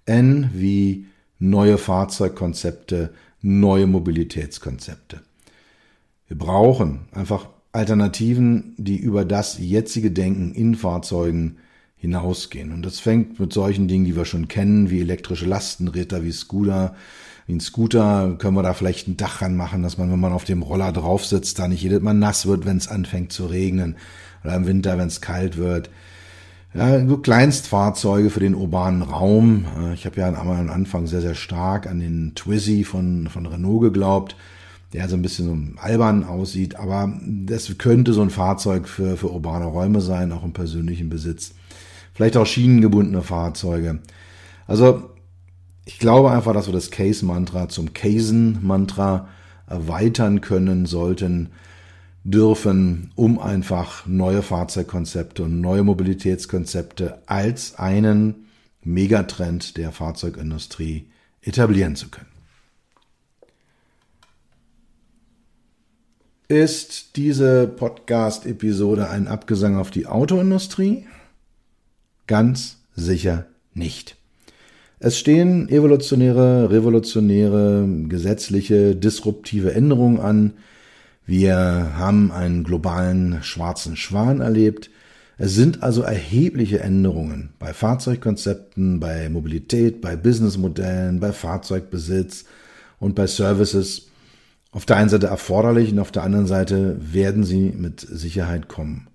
N 0.05 0.51
wie 0.55 1.07
neue 1.41 1.79
Fahrzeugkonzepte, 1.79 3.13
neue 3.43 3.89
Mobilitätskonzepte. 3.89 5.21
Wir 6.29 6.39
brauchen 6.39 7.09
einfach 7.11 7.49
Alternativen, 7.77 8.75
die 8.77 8.97
über 8.97 9.25
das 9.25 9.59
jetzige 9.59 10.11
Denken 10.11 10.53
in 10.53 10.75
Fahrzeugen 10.75 11.57
hinausgehen. 11.97 12.73
Und 12.73 12.85
das 12.85 13.01
fängt 13.01 13.39
mit 13.39 13.53
solchen 13.53 13.89
Dingen, 13.89 14.05
die 14.05 14.17
wir 14.17 14.25
schon 14.25 14.49
kennen, 14.49 14.91
wie 14.91 15.01
elektrische 15.01 15.47
Lastenräder, 15.47 16.25
wie 16.25 16.33
Scooter, 16.33 16.95
Wie 17.47 17.55
ein 17.55 17.61
Scooter 17.61 18.37
können 18.39 18.57
wir 18.57 18.63
da 18.63 18.75
vielleicht 18.75 19.09
ein 19.09 19.17
Dach 19.17 19.41
ranmachen, 19.41 19.83
dass 19.83 19.99
man, 19.99 20.11
wenn 20.11 20.21
man 20.21 20.33
auf 20.33 20.45
dem 20.45 20.63
Roller 20.63 20.93
drauf 20.93 21.25
sitzt, 21.25 21.59
da 21.59 21.69
nicht 21.69 21.83
jedes 21.83 22.03
Mal 22.03 22.15
nass 22.15 22.47
wird, 22.47 22.67
wenn 22.67 22.77
es 22.77 22.89
anfängt 22.89 23.33
zu 23.33 23.47
regnen. 23.47 23.97
Oder 24.43 24.57
im 24.57 24.67
Winter, 24.67 24.99
wenn 24.99 25.09
es 25.09 25.21
kalt 25.21 25.57
wird. 25.57 25.91
Ja, 26.75 27.07
so 27.07 27.17
Kleinstfahrzeuge 27.19 28.31
für 28.31 28.41
den 28.41 28.55
urbanen 28.55 29.03
Raum. 29.03 29.65
Äh, 29.81 29.95
ich 29.95 30.05
habe 30.05 30.21
ja 30.21 30.29
am 30.29 30.71
Anfang 30.71 31.07
sehr, 31.07 31.23
sehr 31.23 31.35
stark 31.35 31.87
an 31.87 32.01
den 32.01 32.35
Twizy 32.35 32.85
von, 32.85 33.29
von 33.29 33.47
Renault 33.47 33.81
geglaubt, 33.81 34.37
der 34.93 35.09
so 35.09 35.17
ein 35.17 35.23
bisschen 35.23 35.75
so 35.75 35.81
albern 35.81 36.25
aussieht, 36.25 36.77
aber 36.77 37.13
das 37.23 37.77
könnte 37.79 38.13
so 38.13 38.23
ein 38.23 38.31
Fahrzeug 38.31 38.89
für, 38.89 39.17
für 39.17 39.31
urbane 39.31 39.67
Räume 39.67 40.01
sein, 40.01 40.33
auch 40.33 40.45
im 40.45 40.53
persönlichen 40.53 41.09
Besitz. 41.09 41.55
Vielleicht 42.15 42.37
auch 42.37 42.47
schienengebundene 42.47 43.23
Fahrzeuge. 43.23 44.01
Also 44.67 45.11
ich 45.85 45.99
glaube 45.99 46.31
einfach, 46.31 46.53
dass 46.53 46.67
wir 46.67 46.73
das 46.73 46.91
Case-Mantra 46.91 47.69
zum 47.69 47.93
Casen-Mantra 47.93 49.29
erweitern 49.69 50.41
können 50.41 50.87
sollten 50.87 51.51
dürfen, 52.25 53.13
um 53.15 53.39
einfach 53.39 54.07
neue 54.07 54.43
Fahrzeugkonzepte 54.43 55.45
und 55.45 55.61
neue 55.61 55.85
Mobilitätskonzepte 55.85 57.23
als 57.27 57.79
einen 57.79 58.47
Megatrend 58.83 59.77
der 59.77 59.93
Fahrzeugindustrie 59.93 61.09
etablieren 61.43 61.95
zu 61.95 62.09
können. 62.09 62.36
Ist 66.49 67.17
diese 67.17 67.67
Podcast-Episode 67.67 69.11
ein 69.11 69.27
Abgesang 69.27 69.77
auf 69.77 69.91
die 69.91 70.07
Autoindustrie? 70.07 71.07
Ganz 72.29 72.77
sicher 72.95 73.47
nicht. 73.75 74.17
Es 75.01 75.19
stehen 75.19 75.69
evolutionäre, 75.69 76.71
revolutionäre, 76.71 77.89
gesetzliche, 78.09 78.95
disruptive 78.95 79.75
Änderungen 79.75 80.21
an, 80.21 80.53
wir 81.27 81.57
haben 81.97 82.31
einen 82.31 82.63
globalen 82.63 83.43
schwarzen 83.43 83.97
Schwan 83.97 84.41
erlebt. 84.41 84.91
Es 85.39 85.57
sind 85.57 85.83
also 85.83 86.03
erhebliche 86.03 86.79
Änderungen 86.79 87.51
bei 87.59 87.75
Fahrzeugkonzepten, 87.75 89.01
bei 89.01 89.29
Mobilität, 89.29 90.01
bei 90.01 90.15
Businessmodellen, 90.15 91.19
bei 91.19 91.33
Fahrzeugbesitz 91.33 92.45
und 93.01 93.17
bei 93.17 93.27
Services. 93.27 94.07
Auf 94.77 94.85
der 94.85 94.99
einen 94.99 95.09
Seite 95.09 95.29
erforderlich 95.29 95.91
und 95.91 96.01
auf 96.01 96.13
der 96.13 96.23
anderen 96.23 96.47
Seite 96.47 96.99
werden 97.01 97.45
sie 97.45 97.73
mit 97.75 98.01
Sicherheit 98.01 98.69
kommen. 98.69 99.09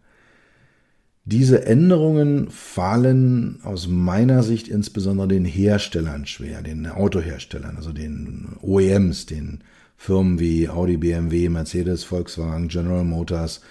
Diese 1.24 1.68
Änderungen 1.68 2.50
fallen 2.50 3.60
aus 3.62 3.88
meiner 3.88 4.42
Sicht 4.42 4.68
insbesondere 4.68 5.28
den 5.28 5.46
Herstellern 5.46 6.26
schwer, 6.26 6.64
den 6.64 6.88
Autoherstellern, 6.88 7.78
also 7.78 7.92
den 7.94 8.56
OEMs, 8.62 9.28
den 9.28 9.60
Firmen 9.98 10.40
wie 10.40 10.68
Audi, 10.68 10.98
BMW, 10.98 11.48
Mercedes, 11.48 12.06
Volkswagen, 12.06 12.68
General 12.68 13.04
Motors, 13.04 13.62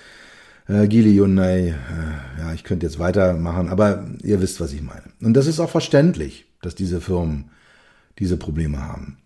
äh, 0.69 0.87
Geely, 0.87 1.17
Hyundai, 1.17 1.71
äh, 1.71 2.41
ja, 2.41 2.55
ich 2.55 2.63
könnte 2.63 2.87
jetzt 2.87 3.01
weitermachen, 3.01 3.69
aber 3.69 4.07
ihr 4.23 4.41
wisst, 4.41 4.61
was 4.61 4.73
ich 4.73 4.83
meine. 4.83 5.11
Und 5.21 5.35
das 5.35 5.49
ist 5.49 5.59
auch 5.59 5.71
verständlich, 5.71 6.45
dass 6.63 6.77
diese 6.77 7.01
Firmen 7.01 7.51
diese 8.21 8.37
Probleme 8.37 8.81
haben. 8.81 9.17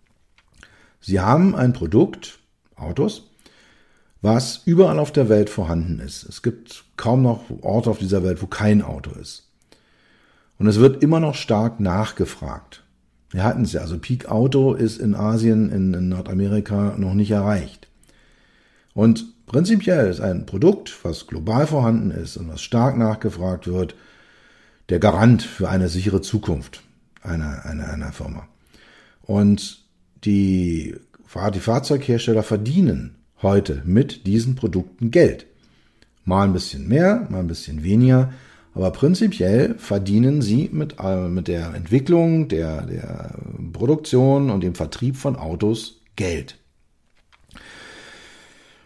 Sie 1.02 1.20
haben 1.20 1.54
ein 1.54 1.74
Produkt, 1.74 2.38
Autos, 2.76 3.30
was 4.22 4.62
überall 4.64 4.98
auf 4.98 5.12
der 5.12 5.28
Welt 5.28 5.50
vorhanden 5.50 6.00
ist. 6.00 6.24
Es 6.24 6.42
gibt 6.42 6.84
kaum 6.96 7.22
noch 7.22 7.44
Orte 7.60 7.90
auf 7.90 7.98
dieser 7.98 8.22
Welt, 8.22 8.42
wo 8.42 8.46
kein 8.46 8.82
Auto 8.82 9.10
ist. 9.12 9.48
Und 10.58 10.66
es 10.66 10.80
wird 10.80 11.02
immer 11.02 11.20
noch 11.20 11.34
stark 11.34 11.80
nachgefragt. 11.80 12.82
Wir 13.30 13.42
hatten 13.42 13.62
es 13.62 13.72
ja, 13.72 13.80
also 13.80 13.98
Peak 13.98 14.30
Auto 14.30 14.74
ist 14.74 14.98
in 14.98 15.14
Asien, 15.14 15.70
in, 15.70 15.92
in 15.92 16.08
Nordamerika 16.08 16.94
noch 16.96 17.14
nicht 17.14 17.32
erreicht. 17.32 17.88
Und 18.94 19.46
prinzipiell 19.46 20.08
ist 20.08 20.20
ein 20.20 20.46
Produkt, 20.46 21.04
was 21.04 21.26
global 21.26 21.66
vorhanden 21.66 22.12
ist 22.12 22.36
und 22.36 22.48
was 22.48 22.62
stark 22.62 22.96
nachgefragt 22.96 23.66
wird, 23.66 23.96
der 24.88 25.00
Garant 25.00 25.42
für 25.42 25.68
eine 25.68 25.88
sichere 25.88 26.20
Zukunft 26.20 26.82
einer, 27.22 27.64
einer, 27.64 27.88
einer 27.88 28.12
Firma. 28.12 28.46
Und 29.22 29.82
die, 30.24 30.94
die 31.50 31.60
Fahrzeughersteller 31.60 32.42
verdienen 32.42 33.16
heute 33.42 33.82
mit 33.84 34.26
diesen 34.26 34.54
Produkten 34.54 35.10
Geld. 35.10 35.46
Mal 36.24 36.44
ein 36.44 36.52
bisschen 36.52 36.88
mehr, 36.88 37.26
mal 37.28 37.40
ein 37.40 37.48
bisschen 37.48 37.82
weniger, 37.82 38.32
aber 38.74 38.90
prinzipiell 38.90 39.76
verdienen 39.78 40.42
sie 40.42 40.70
mit, 40.72 40.96
äh, 40.98 41.28
mit 41.28 41.48
der 41.48 41.74
Entwicklung, 41.74 42.48
der, 42.48 42.82
der 42.82 43.34
Produktion 43.72 44.50
und 44.50 44.62
dem 44.62 44.74
Vertrieb 44.74 45.16
von 45.16 45.36
Autos 45.36 46.00
Geld. 46.16 46.58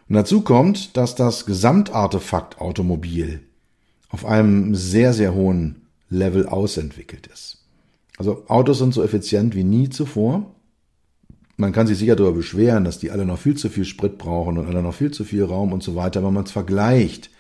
Und 0.09 0.15
dazu 0.15 0.41
kommt, 0.41 0.97
dass 0.97 1.15
das 1.15 1.47
Gesamtartefakt 1.47 2.61
Automobil 2.61 3.41
auf 4.09 4.25
einem 4.25 4.75
sehr, 4.75 5.13
sehr 5.13 5.35
hohen 5.35 5.87
Level 6.09 6.47
ausentwickelt 6.47 7.27
ist. 7.27 7.59
Also 8.17 8.45
Autos 8.49 8.79
sind 8.79 8.95
so 8.95 9.03
effizient 9.03 9.55
wie 9.55 9.65
nie 9.65 9.91
zuvor. 9.91 10.55
Man 11.61 11.73
kann 11.73 11.89
sich 11.89 11.99
sicher 11.99 12.15
darüber 12.15 12.37
beschweren, 12.37 12.85
dass 12.85 13.01
die 13.01 13.11
alle 13.11 13.27
noch 13.27 13.41
viel 13.41 13.57
zu 13.57 13.69
viel 13.69 13.85
Sprit 13.85 14.17
brauchen 14.17 14.59
und 14.59 14.69
alle 14.69 14.81
noch 14.81 14.95
viel 14.95 15.11
zu 15.11 15.25
viel 15.25 15.43
Raum 15.43 15.73
und 15.73 15.83
so 15.83 15.97
weiter. 15.97 16.23
Wenn 16.25 16.33
man 16.33 16.45
es 16.45 16.53
vergleicht 16.53 17.31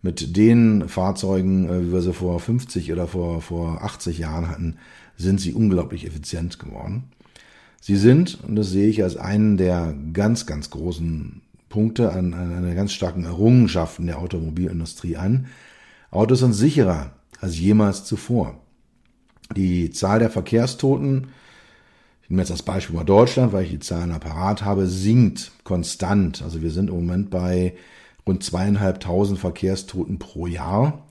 mit 0.00 0.36
den 0.36 0.88
Fahrzeugen, 0.88 1.68
äh, 1.68 1.82
wie 1.82 1.92
wir 1.92 2.02
sie 2.02 2.12
vor 2.12 2.38
50 2.38 2.92
oder 2.92 3.08
vor, 3.08 3.42
vor 3.42 3.82
80 3.82 4.18
Jahren 4.18 4.48
hatten, 4.48 4.76
sind 5.16 5.40
sie 5.40 5.54
unglaublich 5.54 6.06
effizient 6.06 6.60
geworden. 6.60 7.10
Sie 7.80 7.96
sind, 7.96 8.38
und 8.46 8.54
das 8.54 8.70
sehe 8.70 8.88
ich 8.88 9.02
als 9.02 9.16
einen 9.16 9.56
der 9.56 9.92
ganz, 10.12 10.46
ganz 10.46 10.70
großen 10.70 11.42
Punkte 11.68 12.12
an, 12.12 12.34
an 12.34 12.54
einer 12.54 12.76
ganz 12.76 12.92
starken 12.92 13.24
Errungenschaften 13.24 14.06
der 14.06 14.20
Automobilindustrie 14.20 15.16
an, 15.16 15.46
Autos 16.12 16.38
sind 16.38 16.52
sicherer 16.52 17.10
als 17.40 17.58
jemals 17.58 18.04
zuvor. 18.04 18.60
Die 19.56 19.90
Zahl 19.90 20.20
der 20.20 20.30
Verkehrstoten, 20.30 21.28
ich 22.22 22.30
nehme 22.30 22.42
jetzt 22.42 22.50
das 22.50 22.62
Beispiel 22.62 22.96
mal 22.96 23.04
Deutschland, 23.04 23.52
weil 23.52 23.64
ich 23.64 23.70
die 23.70 23.80
Zahlen 23.80 24.12
apparat 24.12 24.64
habe, 24.64 24.86
sinkt 24.86 25.52
konstant. 25.64 26.42
Also 26.42 26.62
wir 26.62 26.70
sind 26.70 26.88
im 26.88 26.96
Moment 26.96 27.30
bei 27.30 27.74
rund 28.26 28.42
zweieinhalbtausend 28.42 29.38
Verkehrstoten 29.38 30.18
pro 30.18 30.46
Jahr. 30.46 31.06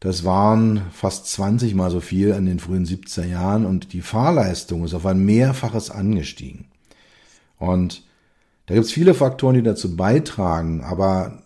Das 0.00 0.24
waren 0.24 0.82
fast 0.92 1.26
20 1.28 1.74
mal 1.74 1.90
so 1.90 2.00
viel 2.00 2.30
in 2.30 2.46
den 2.46 2.58
frühen 2.58 2.86
70er 2.86 3.24
Jahren 3.24 3.66
und 3.66 3.92
die 3.92 4.00
Fahrleistung 4.00 4.84
ist 4.84 4.94
auf 4.94 5.06
ein 5.06 5.24
Mehrfaches 5.24 5.90
angestiegen. 5.90 6.66
Und 7.58 8.02
da 8.66 8.74
gibt 8.74 8.86
es 8.86 8.92
viele 8.92 9.14
Faktoren, 9.14 9.54
die 9.54 9.62
dazu 9.62 9.96
beitragen, 9.96 10.82
aber 10.82 11.42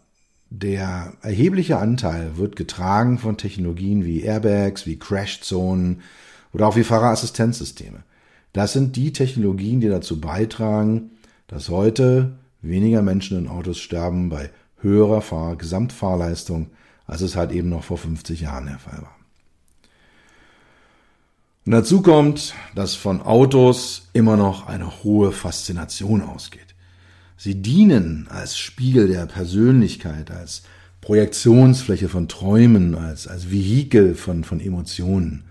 der 0.48 1.12
erhebliche 1.22 1.78
Anteil 1.78 2.36
wird 2.36 2.56
getragen 2.56 3.18
von 3.18 3.36
Technologien 3.36 4.04
wie 4.04 4.22
Airbags, 4.22 4.86
wie 4.86 4.98
Crashzonen 4.98 6.00
oder 6.52 6.66
auch 6.68 6.76
wie 6.76 6.84
Fahrerassistenzsysteme. 6.84 8.04
Das 8.56 8.72
sind 8.72 8.96
die 8.96 9.12
Technologien, 9.12 9.82
die 9.82 9.88
dazu 9.88 10.18
beitragen, 10.18 11.10
dass 11.46 11.68
heute 11.68 12.38
weniger 12.62 13.02
Menschen 13.02 13.36
in 13.36 13.48
Autos 13.48 13.78
sterben 13.78 14.30
bei 14.30 14.48
höherer 14.80 15.20
Fahr 15.20 15.56
Gesamtfahrleistung, 15.56 16.70
als 17.06 17.20
es 17.20 17.36
halt 17.36 17.52
eben 17.52 17.68
noch 17.68 17.84
vor 17.84 17.98
50 17.98 18.40
Jahren 18.40 18.64
der 18.64 18.78
Fall 18.78 19.02
war. 19.02 19.14
Und 21.66 21.72
dazu 21.72 22.00
kommt, 22.00 22.54
dass 22.74 22.94
von 22.94 23.20
Autos 23.20 24.08
immer 24.14 24.38
noch 24.38 24.66
eine 24.66 25.04
hohe 25.04 25.32
Faszination 25.32 26.22
ausgeht. 26.22 26.74
Sie 27.36 27.60
dienen 27.60 28.26
als 28.30 28.56
Spiegel 28.56 29.06
der 29.06 29.26
Persönlichkeit, 29.26 30.30
als 30.30 30.62
Projektionsfläche 31.02 32.08
von 32.08 32.26
Träumen, 32.26 32.94
als, 32.94 33.28
als 33.28 33.50
Vehikel 33.50 34.14
von, 34.14 34.44
von 34.44 34.60
Emotionen. 34.60 35.44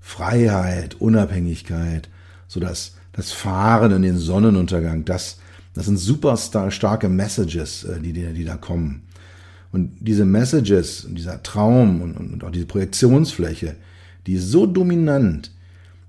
Freiheit, 0.00 0.96
Unabhängigkeit, 1.00 2.08
so 2.48 2.60
dass 2.60 2.94
das 3.12 3.32
Fahren 3.32 3.92
in 3.92 4.02
den 4.02 4.18
Sonnenuntergang, 4.18 5.04
das 5.04 5.38
das 5.76 5.84
sind 5.84 5.98
super 5.98 6.38
starke 6.38 7.08
Messages, 7.08 7.84
äh, 7.84 8.00
die, 8.00 8.14
die, 8.14 8.32
die 8.32 8.44
da 8.44 8.56
kommen. 8.56 9.02
Und 9.72 9.92
diese 10.00 10.24
Messages, 10.24 11.06
dieser 11.10 11.42
Traum 11.42 12.00
und, 12.00 12.16
und 12.16 12.44
auch 12.44 12.50
diese 12.50 12.64
Projektionsfläche, 12.64 13.76
die 14.26 14.34
ist 14.34 14.50
so 14.50 14.64
dominant, 14.64 15.52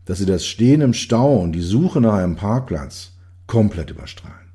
dass 0.06 0.20
sie 0.20 0.26
das 0.26 0.46
Stehen 0.46 0.80
im 0.80 0.94
Stau 0.94 1.40
und 1.40 1.52
die 1.52 1.62
Suche 1.62 2.00
nach 2.00 2.14
einem 2.14 2.38
Parkplatz 2.38 3.12
komplett 3.46 3.92
überstrahlen. 3.92 4.48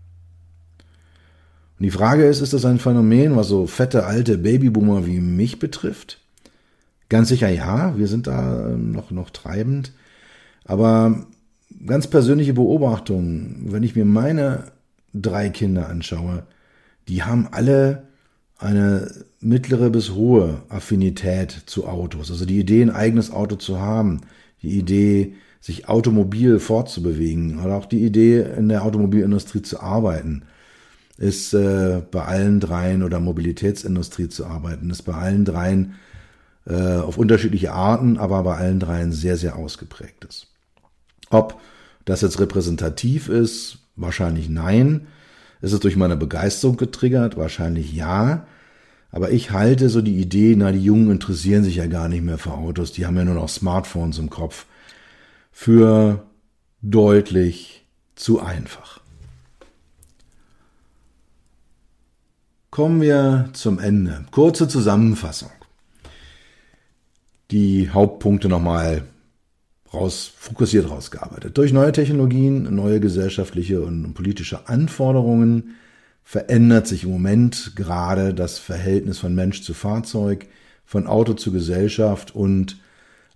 Und 1.78 1.84
die 1.84 1.90
Frage 1.90 2.24
ist, 2.24 2.40
ist 2.40 2.54
das 2.54 2.64
ein 2.64 2.78
Phänomen, 2.78 3.36
was 3.36 3.48
so 3.48 3.66
fette 3.66 4.06
alte 4.06 4.38
Babyboomer 4.38 5.04
wie 5.06 5.20
mich 5.20 5.58
betrifft? 5.58 6.20
Ganz 7.10 7.28
sicher 7.28 7.50
ja, 7.50 7.98
wir 7.98 8.06
sind 8.06 8.28
da 8.28 8.70
ähm, 8.70 8.92
noch, 8.92 9.10
noch 9.10 9.28
treibend. 9.28 9.92
Aber 10.64 11.26
ganz 11.86 12.06
persönliche 12.06 12.54
Beobachtung, 12.54 13.56
wenn 13.66 13.82
ich 13.82 13.96
mir 13.96 14.04
meine 14.04 14.72
drei 15.14 15.50
Kinder 15.50 15.88
anschaue, 15.88 16.44
die 17.08 17.22
haben 17.22 17.48
alle 17.50 18.04
eine 18.58 19.10
mittlere 19.40 19.90
bis 19.90 20.12
hohe 20.12 20.62
Affinität 20.68 21.62
zu 21.66 21.86
Autos. 21.86 22.30
Also 22.30 22.46
die 22.46 22.60
Idee, 22.60 22.82
ein 22.82 22.90
eigenes 22.90 23.30
Auto 23.30 23.56
zu 23.56 23.80
haben, 23.80 24.20
die 24.62 24.78
Idee, 24.78 25.34
sich 25.60 25.88
automobil 25.88 26.58
fortzubewegen 26.58 27.60
oder 27.60 27.76
auch 27.76 27.86
die 27.86 28.04
Idee, 28.04 28.44
in 28.58 28.68
der 28.68 28.84
Automobilindustrie 28.84 29.62
zu 29.62 29.80
arbeiten, 29.80 30.42
ist 31.18 31.54
äh, 31.54 32.02
bei 32.10 32.24
allen 32.24 32.58
dreien 32.58 33.04
oder 33.04 33.20
Mobilitätsindustrie 33.20 34.28
zu 34.28 34.46
arbeiten, 34.46 34.90
ist 34.90 35.02
bei 35.02 35.14
allen 35.14 35.44
dreien 35.44 35.94
äh, 36.66 36.96
auf 36.96 37.16
unterschiedliche 37.16 37.72
Arten, 37.72 38.18
aber 38.18 38.42
bei 38.42 38.56
allen 38.56 38.80
dreien 38.80 39.12
sehr, 39.12 39.36
sehr 39.36 39.56
ausgeprägt 39.56 40.24
ist. 40.24 40.51
Ob 41.32 41.58
das 42.04 42.20
jetzt 42.20 42.38
repräsentativ 42.40 43.28
ist, 43.28 43.78
wahrscheinlich 43.96 44.48
nein. 44.48 45.06
Ist 45.62 45.72
es 45.72 45.80
durch 45.80 45.96
meine 45.96 46.16
Begeisterung 46.16 46.76
getriggert? 46.76 47.36
Wahrscheinlich 47.36 47.92
ja. 47.92 48.46
Aber 49.10 49.30
ich 49.30 49.50
halte 49.50 49.88
so 49.88 50.02
die 50.02 50.18
Idee, 50.18 50.54
na, 50.56 50.72
die 50.72 50.84
Jungen 50.84 51.10
interessieren 51.10 51.64
sich 51.64 51.76
ja 51.76 51.86
gar 51.86 52.08
nicht 52.08 52.22
mehr 52.22 52.38
für 52.38 52.52
Autos, 52.52 52.92
die 52.92 53.06
haben 53.06 53.16
ja 53.16 53.24
nur 53.24 53.34
noch 53.34 53.48
Smartphones 53.48 54.18
im 54.18 54.30
Kopf, 54.30 54.66
für 55.50 56.24
deutlich 56.80 57.84
zu 58.14 58.40
einfach. 58.40 59.00
Kommen 62.70 63.02
wir 63.02 63.50
zum 63.52 63.78
Ende. 63.78 64.24
Kurze 64.30 64.66
Zusammenfassung. 64.66 65.50
Die 67.50 67.90
Hauptpunkte 67.90 68.48
nochmal 68.48 69.04
raus, 69.92 70.32
fokussiert 70.36 70.88
rausgearbeitet. 70.88 71.56
Durch 71.58 71.72
neue 71.72 71.92
Technologien, 71.92 72.74
neue 72.74 73.00
gesellschaftliche 73.00 73.82
und 73.82 74.14
politische 74.14 74.68
Anforderungen 74.68 75.76
verändert 76.24 76.86
sich 76.86 77.04
im 77.04 77.10
Moment 77.10 77.72
gerade 77.76 78.32
das 78.32 78.58
Verhältnis 78.58 79.18
von 79.18 79.34
Mensch 79.34 79.62
zu 79.62 79.74
Fahrzeug, 79.74 80.46
von 80.84 81.06
Auto 81.06 81.34
zu 81.34 81.52
Gesellschaft 81.52 82.34
und 82.34 82.78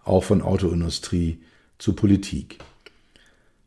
auch 0.05 0.25
von 0.25 0.42
Autoindustrie 0.42 1.38
zu 1.79 1.95
Politik. 1.95 2.59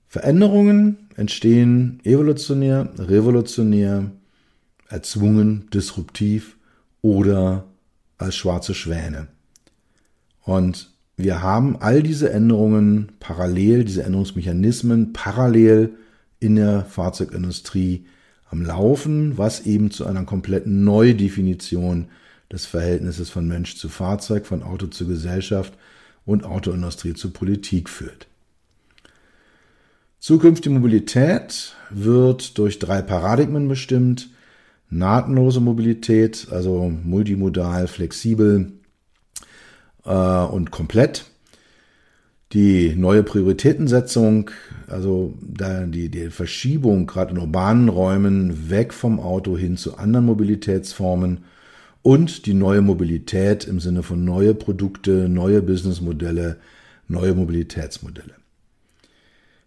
Veränderungen 0.07 1.09
entstehen 1.15 1.99
evolutionär, 2.03 2.89
revolutionär, 2.97 4.09
erzwungen, 4.87 5.69
disruptiv 5.71 6.57
oder 7.01 7.65
als 8.17 8.35
schwarze 8.35 8.73
Schwäne. 8.73 9.27
Und 10.41 10.89
wir 11.19 11.41
haben 11.41 11.75
all 11.81 12.01
diese 12.01 12.31
Änderungen 12.31 13.11
parallel, 13.19 13.83
diese 13.83 14.03
Änderungsmechanismen 14.03 15.11
parallel 15.11 15.95
in 16.39 16.55
der 16.55 16.85
Fahrzeugindustrie 16.85 18.05
am 18.49 18.61
Laufen, 18.61 19.37
was 19.37 19.65
eben 19.65 19.91
zu 19.91 20.05
einer 20.05 20.23
kompletten 20.23 20.85
Neudefinition 20.85 22.07
des 22.49 22.65
Verhältnisses 22.65 23.29
von 23.29 23.45
Mensch 23.49 23.75
zu 23.75 23.89
Fahrzeug, 23.89 24.45
von 24.45 24.63
Auto 24.63 24.87
zu 24.87 25.07
Gesellschaft 25.07 25.73
und 26.25 26.45
Autoindustrie 26.45 27.15
zu 27.15 27.31
Politik 27.31 27.89
führt. 27.89 28.27
Zukünftige 30.19 30.73
Mobilität 30.73 31.75
wird 31.89 32.57
durch 32.57 32.79
drei 32.79 33.01
Paradigmen 33.01 33.67
bestimmt. 33.67 34.29
Nahtlose 34.89 35.59
Mobilität, 35.59 36.47
also 36.49 36.89
multimodal, 37.03 37.89
flexibel 37.89 38.78
und 40.13 40.71
komplett. 40.71 41.25
Die 42.53 42.95
neue 42.95 43.21
Prioritätensetzung, 43.21 44.49
also 44.87 45.35
die, 45.39 46.09
die 46.09 46.29
Verschiebung 46.31 47.05
gerade 47.05 47.31
in 47.31 47.37
urbanen 47.37 47.89
Räumen 47.89 48.71
weg 48.71 48.91
vom 48.91 49.19
Auto 49.19 49.55
hin 49.55 49.77
zu 49.77 49.97
anderen 49.97 50.25
Mobilitätsformen 50.25 51.43
und 52.01 52.47
die 52.47 52.55
neue 52.55 52.81
Mobilität 52.81 53.65
im 53.65 53.79
Sinne 53.79 54.01
von 54.01 54.25
neue 54.25 54.55
Produkte, 54.55 55.29
neue 55.29 55.61
Businessmodelle, 55.61 56.57
neue 57.07 57.35
Mobilitätsmodelle. 57.35 58.33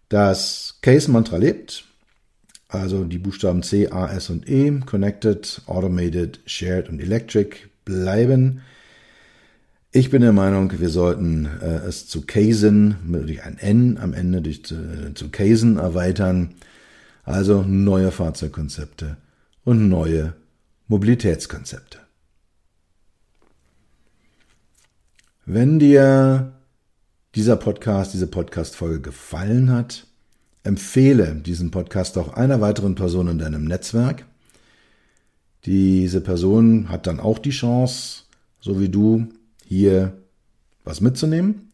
Das 0.09 0.79
Case-Mantra 0.81 1.37
lebt, 1.37 1.85
also 2.67 3.05
die 3.05 3.19
Buchstaben 3.19 3.63
C, 3.63 3.89
A, 3.89 4.11
S 4.11 4.29
und 4.29 4.49
E, 4.49 4.81
Connected, 4.85 5.61
Automated, 5.67 6.41
Shared 6.45 6.89
und 6.89 6.99
Electric 6.99 7.55
bleiben. 7.85 8.61
Ich 9.95 10.09
bin 10.09 10.23
der 10.23 10.33
Meinung, 10.33 10.79
wir 10.79 10.89
sollten 10.89 11.45
äh, 11.45 11.85
es 11.85 12.07
zu 12.07 12.25
Casen, 12.25 12.95
durch 13.07 13.43
ein 13.43 13.59
N 13.59 13.99
am 13.99 14.15
Ende 14.15 14.41
durch, 14.41 14.61
äh, 14.71 15.13
zu 15.13 15.29
Casen 15.29 15.77
erweitern. 15.77 16.55
Also 17.21 17.61
neue 17.61 18.11
Fahrzeugkonzepte 18.11 19.17
und 19.63 19.89
neue 19.89 20.33
Mobilitätskonzepte. 20.87 21.99
Wenn 25.45 25.77
dir 25.77 26.53
dieser 27.35 27.55
Podcast, 27.55 28.15
diese 28.15 28.25
Podcast-Folge 28.25 28.99
gefallen 28.99 29.69
hat, 29.69 30.07
empfehle 30.63 31.35
diesen 31.35 31.69
Podcast 31.69 32.17
auch 32.17 32.33
einer 32.33 32.61
weiteren 32.61 32.95
Person 32.95 33.27
in 33.27 33.37
deinem 33.37 33.65
Netzwerk. 33.65 34.25
Diese 35.65 36.19
Person 36.19 36.89
hat 36.89 37.05
dann 37.05 37.19
auch 37.19 37.37
die 37.37 37.51
Chance, 37.51 38.23
so 38.59 38.79
wie 38.79 38.89
du, 38.89 39.27
hier 39.73 40.13
was 40.83 41.01
mitzunehmen. 41.01 41.71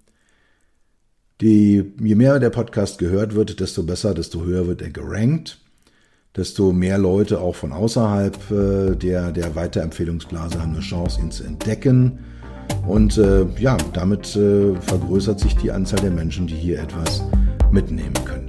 Die, 1.42 1.94
je 2.02 2.16
mehr 2.16 2.40
der 2.40 2.50
Podcast 2.50 2.98
gehört 2.98 3.34
wird, 3.34 3.60
desto 3.60 3.84
besser, 3.84 4.14
desto 4.14 4.44
höher 4.44 4.68
wird 4.68 4.82
er 4.82 4.90
gerankt, 4.90 5.60
desto 6.36 6.74
mehr 6.74 6.98
Leute 6.98 7.40
auch 7.40 7.56
von 7.56 7.72
außerhalb 7.72 8.52
äh, 8.52 8.96
der, 8.96 9.32
der 9.32 9.56
Weiterempfehlungsblase 9.56 10.62
haben 10.62 10.74
eine 10.74 10.82
Chance, 10.82 11.22
ihn 11.22 11.32
zu 11.32 11.46
entdecken. 11.46 12.20
Und 12.88 13.18
äh, 13.18 13.46
ja, 13.58 13.78
damit 13.94 14.36
äh, 14.36 14.76
vergrößert 14.82 15.40
sich 15.40 15.56
die 15.56 15.72
Anzahl 15.72 16.02
der 16.02 16.12
Menschen, 16.12 16.46
die 16.46 16.56
hier 16.56 16.80
etwas 16.80 17.24
mitnehmen 17.72 18.14
können. 18.26 18.49